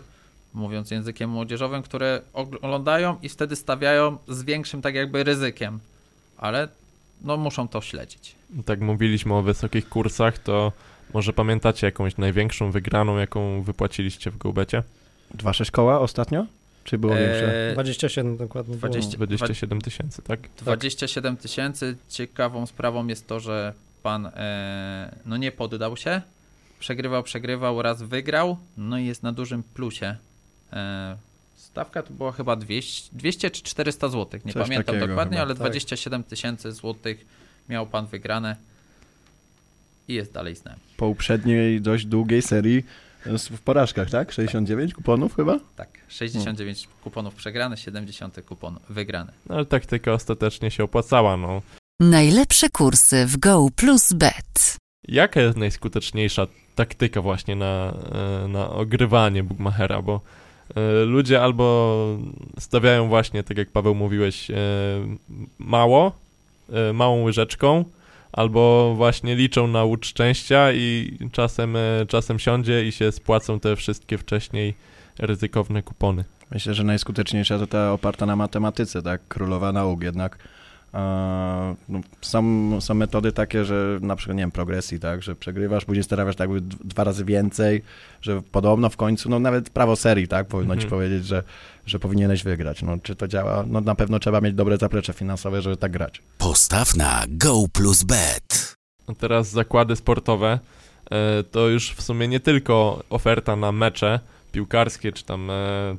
[0.54, 5.80] mówiąc językiem młodzieżowym, które oglądają i wtedy stawiają z większym tak jakby ryzykiem,
[6.38, 6.68] ale
[7.22, 8.36] no muszą to śledzić.
[8.66, 10.72] Tak mówiliśmy o wysokich kursach, to
[11.14, 14.84] może pamiętacie jakąś największą wygraną, jaką wypłaciliście w Gołbecie?
[15.38, 16.46] 2-6 koła ostatnio?
[16.84, 17.70] Czy było większe?
[17.70, 18.76] E, 27 dokładnie.
[18.76, 18.90] było.
[18.90, 20.40] 20 27 tysięcy, tak?
[20.58, 21.96] 27 tysięcy.
[22.10, 23.74] Ciekawą sprawą jest to, że
[24.04, 26.22] pan e, no nie poddał się,
[26.80, 30.16] przegrywał, przegrywał, raz wygrał, no i jest na dużym plusie.
[30.74, 31.18] E,
[31.56, 35.54] stawka to była chyba 200, 200 czy 400 zł, nie Coś pamiętam dokładnie, chyba, ale
[35.54, 35.58] tak.
[35.58, 37.26] 27 tysięcy złotych
[37.70, 38.56] miał pan wygrane
[40.08, 40.80] i jest dalej z nami.
[40.98, 42.86] Po uprzedniej dość długiej serii
[43.52, 44.32] w porażkach, tak?
[44.32, 45.60] 69 kuponów chyba?
[45.76, 49.32] Tak, 69 kuponów przegrane, 70 kupon wygrany.
[49.50, 51.62] No, ale taktyka ostatecznie się opłacała, no.
[52.00, 54.78] Najlepsze kursy w Go Plus Bet.
[55.08, 57.94] Jaka jest najskuteczniejsza taktyka właśnie na,
[58.44, 60.22] e, na ogrywanie Bookmachera, bo
[60.76, 62.18] e, ludzie albo
[62.60, 64.56] stawiają właśnie, tak jak Paweł mówiłeś, e,
[65.60, 66.12] mało,
[66.94, 67.86] małą łyżeczką,
[68.34, 73.76] albo właśnie liczą na łód szczęścia i czasem, e, czasem siądzie i się spłacą te
[73.76, 74.74] wszystkie wcześniej
[75.20, 76.24] ryzykowne kupony.
[76.52, 79.22] Myślę, że najskuteczniejsza to ta oparta na matematyce, tak?
[79.28, 80.38] Królowa nauk jednak.
[81.90, 85.24] No, są, są metody takie, że na przykład, nie wiem, progresji, tak?
[85.24, 86.50] Że przegrywasz, później starasz tak
[86.84, 87.82] dwa razy więcej,
[88.22, 90.48] że podobno w końcu, no nawet prawo serii, tak?
[90.48, 90.90] Powinno ci Mhm.
[90.90, 91.44] powiedzieć, że,
[91.86, 92.82] że powinieneś wygrać.
[92.82, 93.64] No czy to działa?
[93.68, 96.22] No na pewno trzeba mieć dobre zaplecze finansowe, żeby tak grać.
[96.38, 98.76] Postaw na Go Plus Bet.
[99.08, 100.60] A teraz zakłady sportowe
[101.12, 104.20] e, to już w sumie nie tylko oferta na mecze
[104.52, 105.54] piłkarskie czy tam e,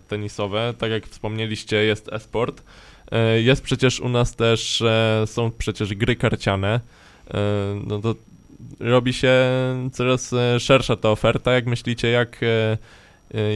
[0.09, 2.62] tenisowe, tak jak wspomnieliście jest e-sport.
[3.12, 4.82] E, Jest przecież u nas też,
[5.26, 6.80] są przecież gry karciane,
[7.34, 7.40] E,
[7.86, 8.14] no to
[8.80, 9.32] robi się
[9.92, 11.52] coraz e, szersza ta oferta.
[11.52, 12.40] Jak myślicie, jak,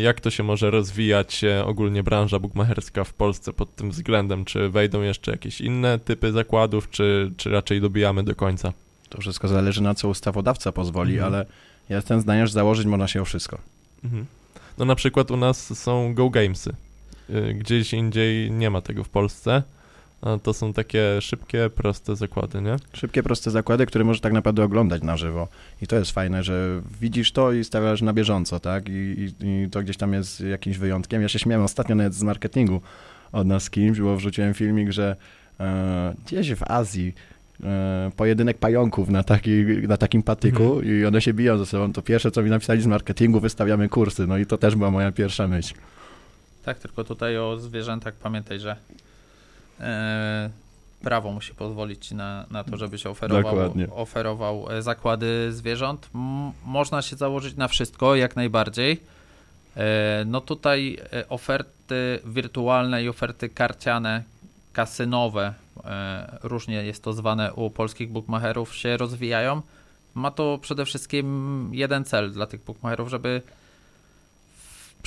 [0.03, 4.45] jak to się może rozwijać ogólnie branża bukmacherska w Polsce pod tym względem?
[4.45, 8.73] Czy wejdą jeszcze jakieś inne typy zakładów, czy, czy raczej dobijamy do końca?
[9.09, 11.33] to wszystko zależy na co ustawodawca pozwoli, Mhm.
[11.35, 11.47] ale
[11.89, 13.59] ja jestem zdania, że założyć można się o wszystko.
[14.05, 14.27] Mhm.
[14.79, 16.75] No na przykład u nas są Go Gamesy.
[17.31, 19.63] Y, Gdzieś indziej nie ma tego w Polsce.
[20.43, 22.77] To są takie szybkie, proste zakłady, nie?
[22.93, 25.49] Szybkie, proste zakłady, które możesz tak naprawdę oglądać na żywo.
[25.83, 28.89] I to jest fajne, że widzisz to i stawiasz na bieżąco, tak?
[28.89, 31.23] I, i, i to gdzieś tam jest jakimś wyjątkiem.
[31.23, 32.81] Ja się śmiałem ostatnio nawet z marketingu
[33.33, 35.17] od nas z kimś, bo wrzuciłem filmik, że
[35.61, 37.15] e, gdzieś w Azji
[37.65, 41.93] e, pojedynek pająków na, taki, na takim patyku i one się biją ze sobą.
[41.93, 44.27] To pierwsze, co mi napisali z marketingu, wystawiamy kursy.
[44.27, 45.75] No i to też była moja pierwsza myśl.
[46.69, 48.77] Tak, tylko tutaj o zwierzętach pamiętaj, że
[49.81, 50.51] e,
[51.03, 53.89] prawo musi pozwolić ci na, na to, żebyś oferował, Dokładnie.
[53.91, 56.11] oferował e, zakłady zwierząt.
[56.65, 59.01] Można się założyć na wszystko, jak najbardziej.
[59.77, 60.99] E, no tutaj
[61.29, 64.23] oferty wirtualne i oferty karciane,
[64.73, 65.55] kasynowe,
[66.43, 69.63] różnie jest to zwane u polskich bookmacherów, się rozwijają.
[70.15, 73.43] Ma to przede wszystkim jeden cel dla tych bookmacherów, żeby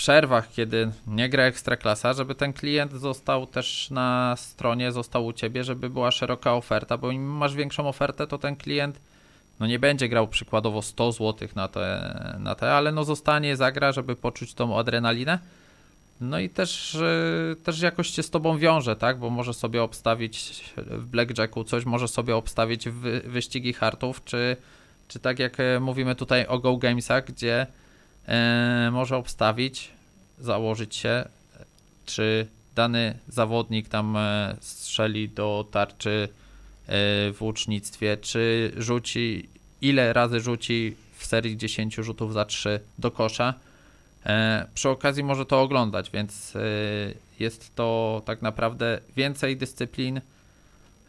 [0.01, 5.63] przerwach, kiedy nie gra ekstraklasa, żeby ten klient został też na stronie, został u ciebie,
[5.63, 8.99] żeby była szeroka oferta, bo im masz większą ofertę, to ten klient
[9.59, 13.91] no nie będzie grał przykładowo 100 zł na te, na te, ale no zostanie, zagra,
[13.91, 15.39] żeby poczuć tą adrenalinę.
[16.21, 19.19] No i też, y, też jakoś się z tobą wiąże, tak?
[19.19, 24.57] Bo może sobie obstawić w blackjacku coś, może sobie obstawić wy, wyścigi hartów, czy,
[25.07, 27.67] czy tak jak e, mówimy tutaj o Go Gamesach, gdzie
[28.91, 29.89] może obstawić,
[30.39, 31.25] założyć się,
[32.05, 36.27] czy dany zawodnik tam e, strzeli do tarczy
[36.87, 36.93] e,
[37.33, 39.49] w łucznictwie, czy rzuci,
[39.81, 43.53] ile razy rzuci w serii 10 rzutów za 3 do kosza.
[44.25, 46.59] E, przy okazji może to oglądać, więc e,
[47.39, 50.21] jest to tak naprawdę więcej dyscyplin,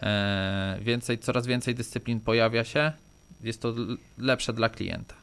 [0.02, 2.92] e, więcej, coraz więcej dyscyplin pojawia się.
[3.42, 3.74] Jest to
[4.18, 5.21] lepsze dla klienta.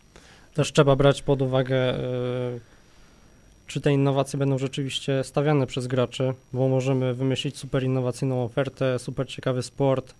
[0.60, 2.60] Też trzeba brać pod uwagę, y,
[3.68, 9.28] czy te innowacje będą rzeczywiście stawiane przez graczy, bo możemy wymyślić super innowacyjną ofertę, super
[9.28, 10.14] ciekawy sport,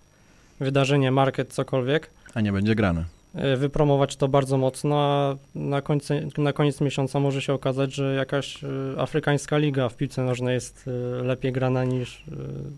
[0.60, 3.06] wydarzenie, market, cokolwiek, A nie będzie grane.
[3.54, 8.16] y, wypromować to bardzo mocno, a na, końce, na koniec miesiąca może się okazać, że
[8.16, 8.68] jakaś y,
[8.98, 10.90] afrykańska liga w piłce nożnej jest
[11.24, 12.24] lepiej grana niż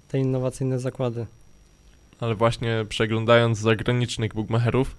[0.07, 1.26] te innowacyjne zakłady.
[2.20, 4.95] Ale właśnie przeglądając zagranicznych bookmacherów,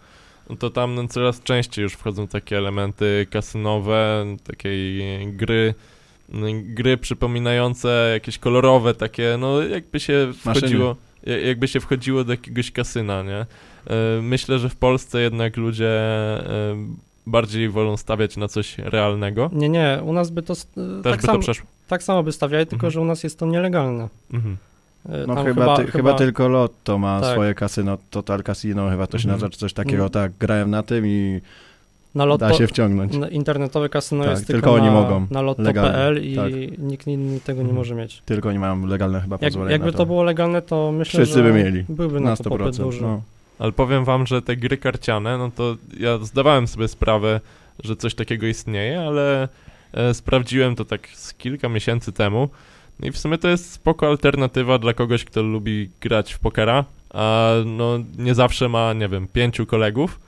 [0.57, 5.75] to tam no, coraz częściej już wchodzą takie elementy kasynowe, takiej gry,
[6.63, 10.97] gry przypominające jakieś kolorowe takie, no jakby się wchodziło,
[11.27, 13.37] ja- jakby się wchodziło do jakiegoś kasyna, nie?
[13.37, 13.47] E,
[14.23, 16.77] Myślę, że w Polsce jednak ludzie e,
[17.27, 19.51] bardziej wolą stawiać na coś realnego.
[19.53, 20.65] Nie, nie, u nas by to Też
[21.05, 21.67] tak, by sam, to przeszło.
[21.89, 22.91] tak samo by stawiali, tylko Mhm.
[22.93, 24.09] że u nas jest to nielegalne.
[24.33, 24.57] Mhm.
[25.07, 27.33] Y, No tam chyba, ty, chyba, tylko Lotto ma Tak.
[27.33, 29.35] swoje kasyno, Total Casino chyba to się Mhm.
[29.35, 30.11] nazywa, czy coś takiego, Mm.
[30.11, 31.41] tak, grałem na tym i
[32.15, 33.17] na lotto, da się wciągnąć.
[33.17, 36.53] na internetowe kasyno Tak, jest tylko tylko, oni na, mogą, na lotto.pl i tak.
[36.79, 37.77] nikt inny tego nie Mhm.
[37.77, 38.23] może mieć.
[38.27, 40.07] Tylko oni mają legalne chyba Jak, pozwolenie jakby na to.
[40.07, 42.83] było legalne, to myślę, Wszyscy że by mieli, byłby na, na to popyt 100%.
[42.85, 43.03] duży.
[43.03, 43.23] No.
[43.59, 47.41] Ale powiem wam, że te gry karciane, no to ja zdawałem sobie sprawę,
[47.85, 49.49] że coś takiego istnieje, ale
[49.93, 52.49] e, sprawdziłem to tak z kilka miesięcy temu.
[53.01, 56.85] No i w sumie to jest spoko alternatywa dla kogoś, kto lubi grać w pokera,
[57.11, 60.21] a no nie zawsze ma, nie wiem, pięciu kolegów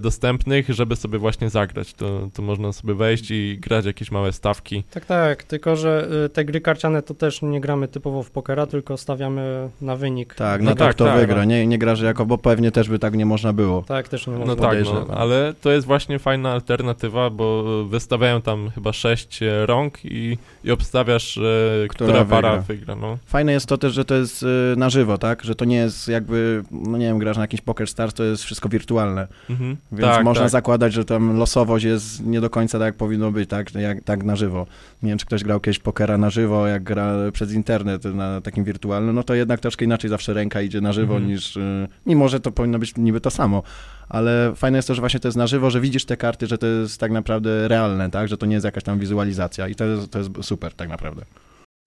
[0.00, 1.94] dostępnych, żeby sobie właśnie zagrać.
[1.94, 4.84] To, to można sobie wejść i grać jakieś małe stawki.
[4.90, 8.66] Tak, tak, tylko że y, te gry karciane to też nie gramy typowo w pokera,
[8.66, 10.34] tylko stawiamy na wynik.
[10.34, 11.44] Tak, No no, tak, tak, to tak, wygra, no.
[11.44, 13.82] nie, nie grasz jako, bo pewnie też by tak nie można było.
[13.82, 14.56] Tak, też nie No można.
[14.56, 20.04] tak, no, ale to jest właśnie fajna alternatywa, bo wystawiają tam chyba sześć e, rąk
[20.04, 21.40] i, i obstawiasz, e,
[21.88, 22.62] która, Która para wygra.
[22.76, 22.94] wygra.
[22.96, 23.18] no.
[23.26, 24.44] Fajne jest to też, że to jest
[24.76, 25.44] na żywo, tak?
[25.44, 28.44] Że to nie jest jakby, no nie wiem, grasz na jakiś Poker Stars, to jest
[28.44, 29.28] wszystko wirtualne.
[29.50, 29.67] Mhm.
[29.92, 30.50] Więc tak, można tak.
[30.50, 33.74] zakładać, że tam losowość jest nie do końca tak, jak powinno być, tak?
[33.74, 34.66] Jak, tak na żywo.
[35.02, 38.64] Nie wiem, czy ktoś grał kiedyś pokera na żywo, jak gra przez internet na takim
[38.64, 41.32] wirtualnym, no to jednak troszkę inaczej zawsze ręka idzie na żywo Mhm.
[41.32, 43.62] niż, y, mimo że to powinno być niby to samo.
[44.08, 46.58] Ale fajne jest to, że właśnie to jest na żywo, że widzisz te karty, że
[46.58, 48.28] to jest tak naprawdę realne, tak?
[48.28, 51.22] Że to nie jest jakaś tam wizualizacja i to jest, to jest super tak naprawdę.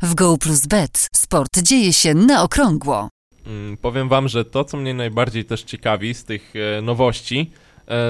[0.02, 3.10] W Go Plus Bet sport dzieje się na okrągło.
[3.48, 7.52] Mm, Powiem wam, że to, co mnie najbardziej też ciekawi z tych e, nowości,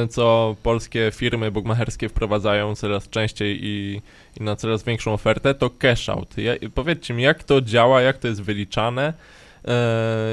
[0.10, 4.02] co polskie firmy bookmacherskie wprowadzają coraz częściej i,
[4.40, 6.38] i na coraz większą ofertę, to cash out.
[6.38, 9.14] Ja, powiedzcie mi, jak to działa, jak to jest wyliczane
[9.66, 9.74] e,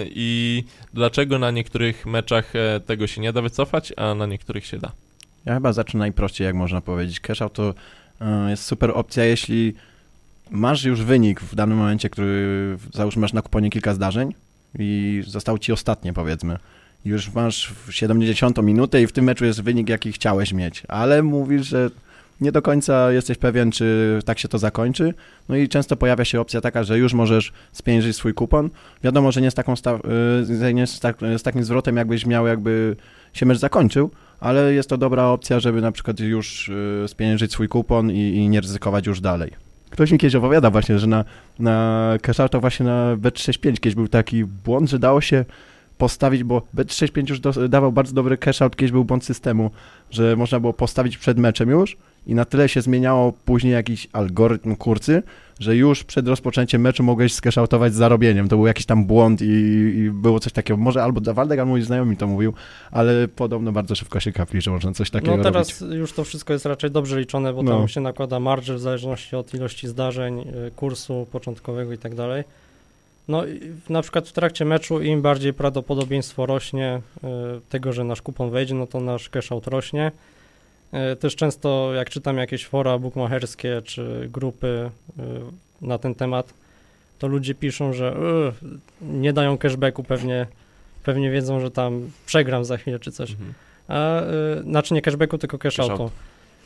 [0.09, 4.79] i dlaczego na niektórych meczach e, tego się nie da wycofać, a na niektórych się
[4.79, 4.93] da.
[5.45, 7.21] Ja chyba zacznę najprościej, jak można powiedzieć.
[7.21, 7.75] Cash out to
[8.49, 9.75] jest super opcja, jeśli
[10.51, 14.35] masz już wynik w danym momencie, który załóżmy masz na kuponie kilka zdarzeń
[14.79, 16.59] i zostało ci ostatnie powiedzmy
[17.05, 21.23] już masz w 70 minutę i w tym meczu jest wynik, jaki chciałeś mieć, ale
[21.23, 21.91] mówisz, że
[22.41, 25.15] nie do końca jesteś pewien, czy tak się to zakończy.
[25.49, 28.71] No i często pojawia się opcja taka, że już możesz spieniężyć swój kupon.
[29.05, 29.75] Wiadomo, że nie z, taką
[30.61, 32.97] y, nie z, tak, z takim zwrotem, jakbyś miał, jakby
[33.33, 37.69] się mecz zakończył, ale jest to dobra opcja, żeby na przykład już y, spieniężyć swój
[37.69, 39.51] kupon i, i nie ryzykować już dalej.
[39.91, 41.25] Ktoś mi kiedyś opowiada właśnie, że na,
[41.59, 45.45] na cashoutach właśnie na Bet65 kiedyś był taki błąd, że dało się
[45.99, 49.71] postawić, bo Bet65 już do, dawał bardzo dobry cashout, kiedyś był błąd systemu,
[50.11, 51.97] że można było postawić przed meczem już
[52.27, 55.23] i na tyle się zmieniało później jakiś algorytm kursy,
[55.61, 58.49] że już przed rozpoczęciem meczu mogłeś skeszautować z zarobieniem.
[58.49, 59.45] To był jakiś tam błąd i,
[59.97, 60.77] i było coś takiego.
[60.77, 62.53] Może albo Dawaldek, albo mój znajomy mi to mówił,
[62.91, 65.97] ale podobno bardzo szybko się kapli, że można coś takiego No teraz robić.
[65.99, 67.79] już to wszystko jest raczej dobrze liczone, bo No.
[67.79, 72.45] tam się nakłada marży w zależności od ilości zdarzeń, y, kursu początkowego i tak dalej.
[73.29, 73.43] No
[73.89, 77.29] na przykład w trakcie meczu im bardziej prawdopodobieństwo rośnie y,
[77.69, 80.13] tego, że nasz kupon wejdzie, no to nasz cash out rośnie.
[81.13, 85.23] Y, Też często jak czytam jakieś fora bukmacherskie czy grupy y,
[85.87, 86.55] na ten temat,
[87.19, 88.17] to ludzie piszą, że
[89.03, 90.47] nie dają cashbacku, pewnie,
[91.05, 93.31] pewnie wiedzą, że tam przegram za chwilę czy coś.
[93.31, 93.55] Mhm.
[93.89, 94.23] A,
[94.63, 96.03] znaczy nie cashbacku, tylko cash Cash outu.
[96.03, 96.13] out.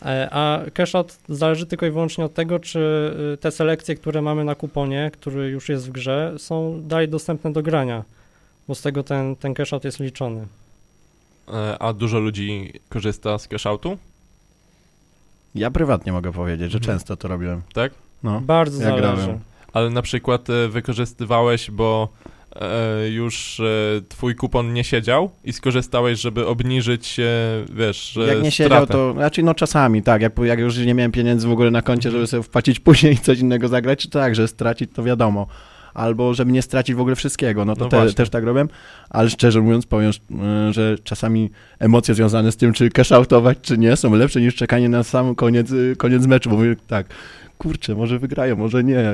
[0.04, 2.78] E, A cash out zależy tylko i wyłącznie od tego, czy
[3.34, 7.52] y, te selekcje, które mamy na kuponie, który już jest w grze, są dalej dostępne
[7.52, 8.04] do grania,
[8.68, 10.46] bo z tego ten, ten cash out jest liczony.
[11.54, 13.98] E, A dużo ludzi korzysta z cashoutu,
[15.54, 16.98] Ja prywatnie mogę powiedzieć, że Mhm.
[16.98, 17.62] często to robiłem.
[17.74, 17.92] tak?
[18.22, 18.40] No.
[18.40, 19.02] Bardzo Ja zależy.
[19.02, 19.38] grałem.
[19.72, 22.08] Ale na przykład e, wykorzystywałeś, bo
[23.10, 23.64] już e,
[24.08, 27.24] twój kupon nie siedział i skorzystałeś, żeby obniżyć, e,
[27.74, 28.92] wiesz, Jak nie siedział, stratę.
[28.92, 32.10] to znaczy no czasami, tak, jak, jak już nie miałem pieniędzy w ogóle na koncie,
[32.10, 35.46] żeby sobie wpłacić później i coś innego zagrać, czy tak, że stracić to wiadomo.
[35.94, 38.64] Albo żeby nie stracić w ogóle wszystkiego, no to No te, też tak robię,
[39.10, 43.96] ale szczerze mówiąc powiem, y, że czasami emocje związane z tym, czy cashoutować, czy nie,
[43.96, 47.06] są lepsze niż czekanie na sam koniec, koniec meczu, bo mówię tak,
[47.62, 49.04] kurczę, może wygrają, może nie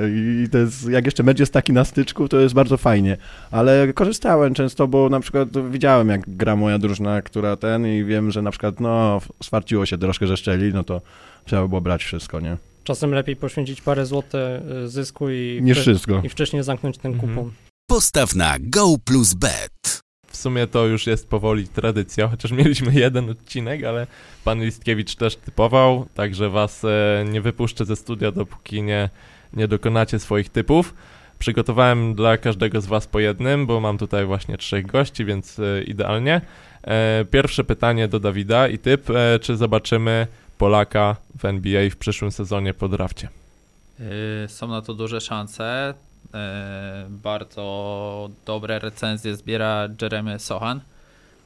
[0.45, 3.17] i to jest, jak jeszcze mecz jest taki na styczku, to jest bardzo fajnie,
[3.51, 8.31] ale korzystałem często, bo na przykład widziałem, jak gra moja drużyna, która ten i wiem,
[8.31, 11.01] że na przykład, no, swarciło się troszkę, że szczeli, no to
[11.45, 12.57] trzeba było brać wszystko, nie?
[12.85, 14.41] Czasem lepiej poświęcić parę złotych
[14.85, 16.21] y, zysku i, Niż wszystko.
[16.25, 17.35] i wcześniej zamknąć ten Mhm.
[17.35, 17.53] kupon.
[17.91, 20.01] Postaw na Go plus Bet.
[20.39, 24.07] Sumie to już jest powoli tradycja, chociaż mieliśmy jeden odcinek, ale
[24.45, 29.11] pan Listkiewicz też typował, także was e, nie wypuszczę ze studia, dopóki nie,
[29.53, 30.95] nie dokonacie swoich typów.
[31.39, 35.83] Przygotowałem dla każdego z was po jednym, bo mam tutaj właśnie trzech gości, więc e,
[35.83, 36.41] idealnie.
[36.83, 39.09] E, pierwsze pytanie do Dawida i typ,
[39.41, 40.27] czy zobaczymy
[40.59, 43.29] Polaka w NBA w przyszłym sezonie po drafcie?
[44.49, 45.95] Są na to duże szanse.
[46.29, 50.81] Y, Bardzo dobre recenzje zbiera Jeremy Sohan.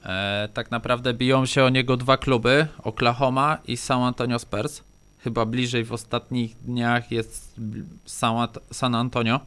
[0.05, 4.83] E, Tak naprawdę biją się o niego dwa kluby, Oklahoma i San Antonio Spurs.
[5.19, 7.55] Chyba bliżej w ostatnich dniach jest
[8.05, 9.41] San Ant- San Antonio.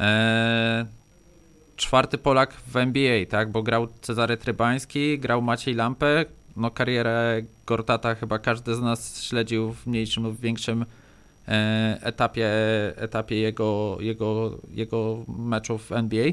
[0.00, 0.86] E,
[1.76, 6.24] Czwarty Polak w NBA, tak, bo grał Cezary Trybański, grał Maciej Lampę.
[6.56, 10.86] No karierę Gortata chyba każdy z nas śledził w mniejszym lub większym e,
[12.02, 12.48] etapie,
[12.96, 16.26] etapie jego, jego, jego meczów w NBA.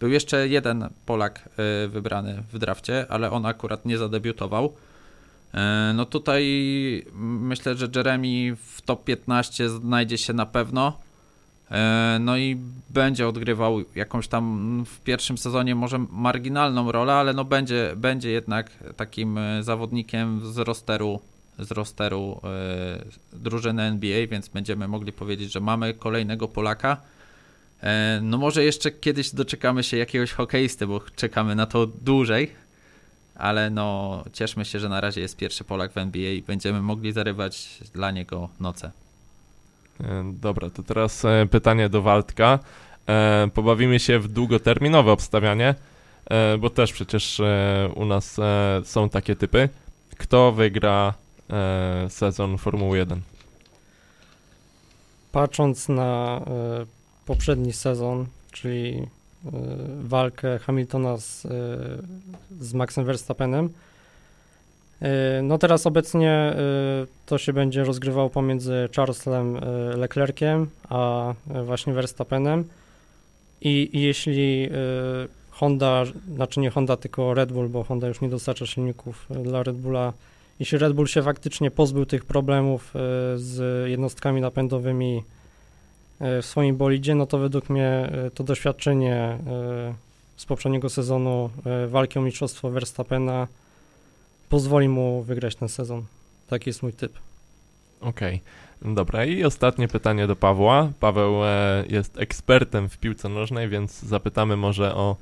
[0.00, 4.72] Był jeszcze jeden Polak e, wybrany w drafcie, ale on akurat nie zadebiutował.
[5.54, 6.44] E, No tutaj
[7.14, 10.98] myślę, że Jeremy w top 15 znajdzie się na pewno.
[11.70, 12.58] E, No i
[12.90, 18.70] będzie odgrywał jakąś tam w pierwszym sezonie może marginalną rolę, ale no będzie, będzie jednak
[18.96, 21.20] takim e, zawodnikiem z rosteru,
[21.60, 26.96] z rosteru e, drużyny NBA, więc będziemy mogli powiedzieć, że mamy kolejnego Polaka.
[27.82, 32.50] E, No może jeszcze kiedyś doczekamy się jakiegoś hokeisty, bo czekamy na to dłużej,
[33.34, 37.12] ale no cieszmy się, że na razie jest pierwszy Polak w NBA i będziemy mogli
[37.12, 38.90] zarywać dla niego noce.
[40.00, 42.58] E, Dobra, to teraz pytanie do Waldka.
[43.54, 45.74] Pobawimy się w długoterminowe obstawianie,
[46.58, 47.40] bo też przecież
[47.94, 48.36] u nas
[48.84, 49.68] są takie typy.
[50.18, 51.14] Kto wygra
[52.08, 53.20] sezon Formuły 1?
[55.32, 56.86] Patrząc na e,
[57.26, 59.50] poprzedni sezon, czyli e,
[60.02, 61.48] walkę Hamiltona z, e,
[62.60, 63.68] z Maxem Verstappenem,
[65.02, 66.56] e, no teraz obecnie e,
[67.26, 69.60] to się będzie rozgrywało pomiędzy Charleslem e,
[69.96, 72.64] Leclerciem, a e, właśnie Verstappenem
[73.60, 74.70] i, i jeśli e,
[75.50, 79.62] Honda, znaczy nie Honda, tylko Red Bull, bo Honda już nie dostarcza silników e, dla
[79.62, 80.12] Red Bulla,
[80.60, 82.98] jeśli Red Bull się faktycznie pozbył tych problemów e,
[83.38, 85.24] z jednostkami napędowymi
[86.20, 89.38] e, w swoim bolidzie, no to według mnie e, to doświadczenie
[90.36, 91.50] z poprzedniego sezonu
[91.88, 93.48] walki o mistrzostwo Verstappena
[94.48, 96.04] pozwoli mu wygrać ten sezon.
[96.48, 97.12] Taki jest mój typ.
[98.00, 98.40] Okej,
[98.82, 99.24] dobra.
[99.24, 100.92] I ostatnie pytanie do Pawła.
[101.00, 101.34] Paweł
[101.88, 105.16] jest ekspertem w piłce nożnej, więc zapytamy może o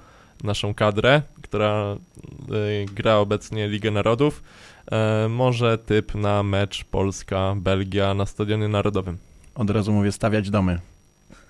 [0.45, 1.97] naszą kadrę, która
[2.95, 4.43] gra obecnie Ligę Narodów.
[4.93, 9.19] E, może typ na mecz Polska-Belgia na Stadionie Narodowym.
[9.55, 10.79] Od razu mówię stawiać domy.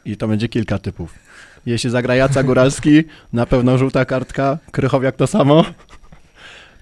[0.05, 1.14] I to będzie kilka typów.
[1.66, 5.64] Jeśli zagra Jaca Góralski, na pewno żółta kartka, Krychowiak to samo.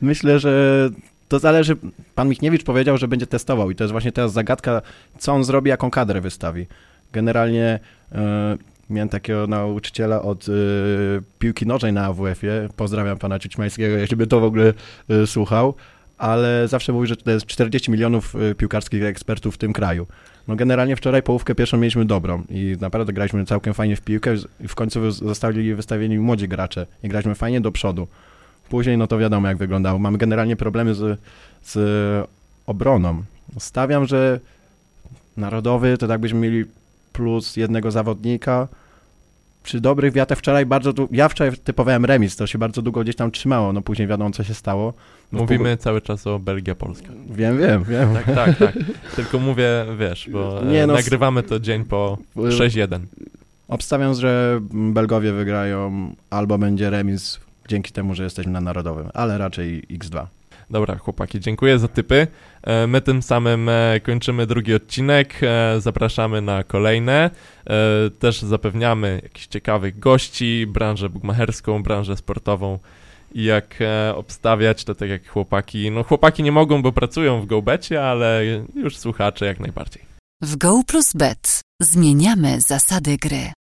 [0.01, 0.91] Myślę, że
[1.29, 1.77] to zależy.
[2.15, 4.83] Pan Michniewicz powiedział, że będzie testował i to jest właśnie teraz zagadka,
[5.19, 6.67] co on zrobi, jaką kadrę wystawi.
[7.13, 7.81] Generalnie
[8.13, 8.57] e,
[8.91, 10.53] miałem takiego nauczyciela od e,
[11.39, 12.69] piłki nożnej na AWF-ie.
[12.77, 14.73] Pozdrawiam pana Ciućmańskiego, jeśli by to w ogóle
[15.09, 15.75] e, słuchał,
[16.19, 20.07] ale zawsze mówi, że to jest 40 milionów e, piłkarskich ekspertów w tym kraju.
[20.49, 24.35] No generalnie wczoraj połówkę pierwszą mieliśmy dobrą i naprawdę graliśmy całkiem fajnie w piłkę
[24.69, 28.09] w końcu zostali wystawieni młodzi gracze i graliśmy fajnie do przodu.
[28.69, 29.99] Później no to wiadomo jak wyglądało.
[29.99, 31.21] Mamy generalnie problemy z,
[31.63, 31.79] z
[32.67, 33.23] obroną.
[33.59, 34.41] Stawiam, że
[35.37, 36.65] narodowy to tak byśmy mieli
[37.13, 38.69] plus jednego zawodnika.
[39.67, 43.17] Przy dobrych wiatrach wczoraj bardzo długo, ja wczoraj typowałem remis, to się bardzo długo gdzieś
[43.17, 44.93] tam trzymało, no później wiadomo co się stało.
[45.33, 47.09] No, Mówimy cały czas o Belgia-Polska.
[47.31, 48.15] Wiem, wiem, wiem.
[48.15, 48.75] Tak, tak, tak.
[49.17, 53.01] Tylko mówię, wiesz, bo e, Nie, no, nagrywamy to dzień po 6-1.
[53.69, 59.83] Obstawiam, że Belgowie wygrają albo będzie remis dzięki temu, że jesteśmy na narodowym, ale raczej
[59.91, 60.27] X2.
[60.71, 62.27] Dobra, chłopaki, dziękuję za typy.
[62.63, 65.41] E, My tym samym e, kończymy drugi odcinek.
[65.43, 67.31] E, Zapraszamy na kolejne.
[68.19, 72.79] Też zapewniamy jakichś ciekawych gości, branżę bukmacherską, branżę sportową
[73.33, 73.79] i jak
[74.15, 75.91] obstawiać, to tak jak chłopaki.
[75.91, 78.43] No, chłopaki nie mogą, bo pracują w GoBecie, ale
[78.75, 80.03] już słuchacze jak najbardziej.
[80.43, 83.53] W Go Plus Bet zmieniamy zasady gry.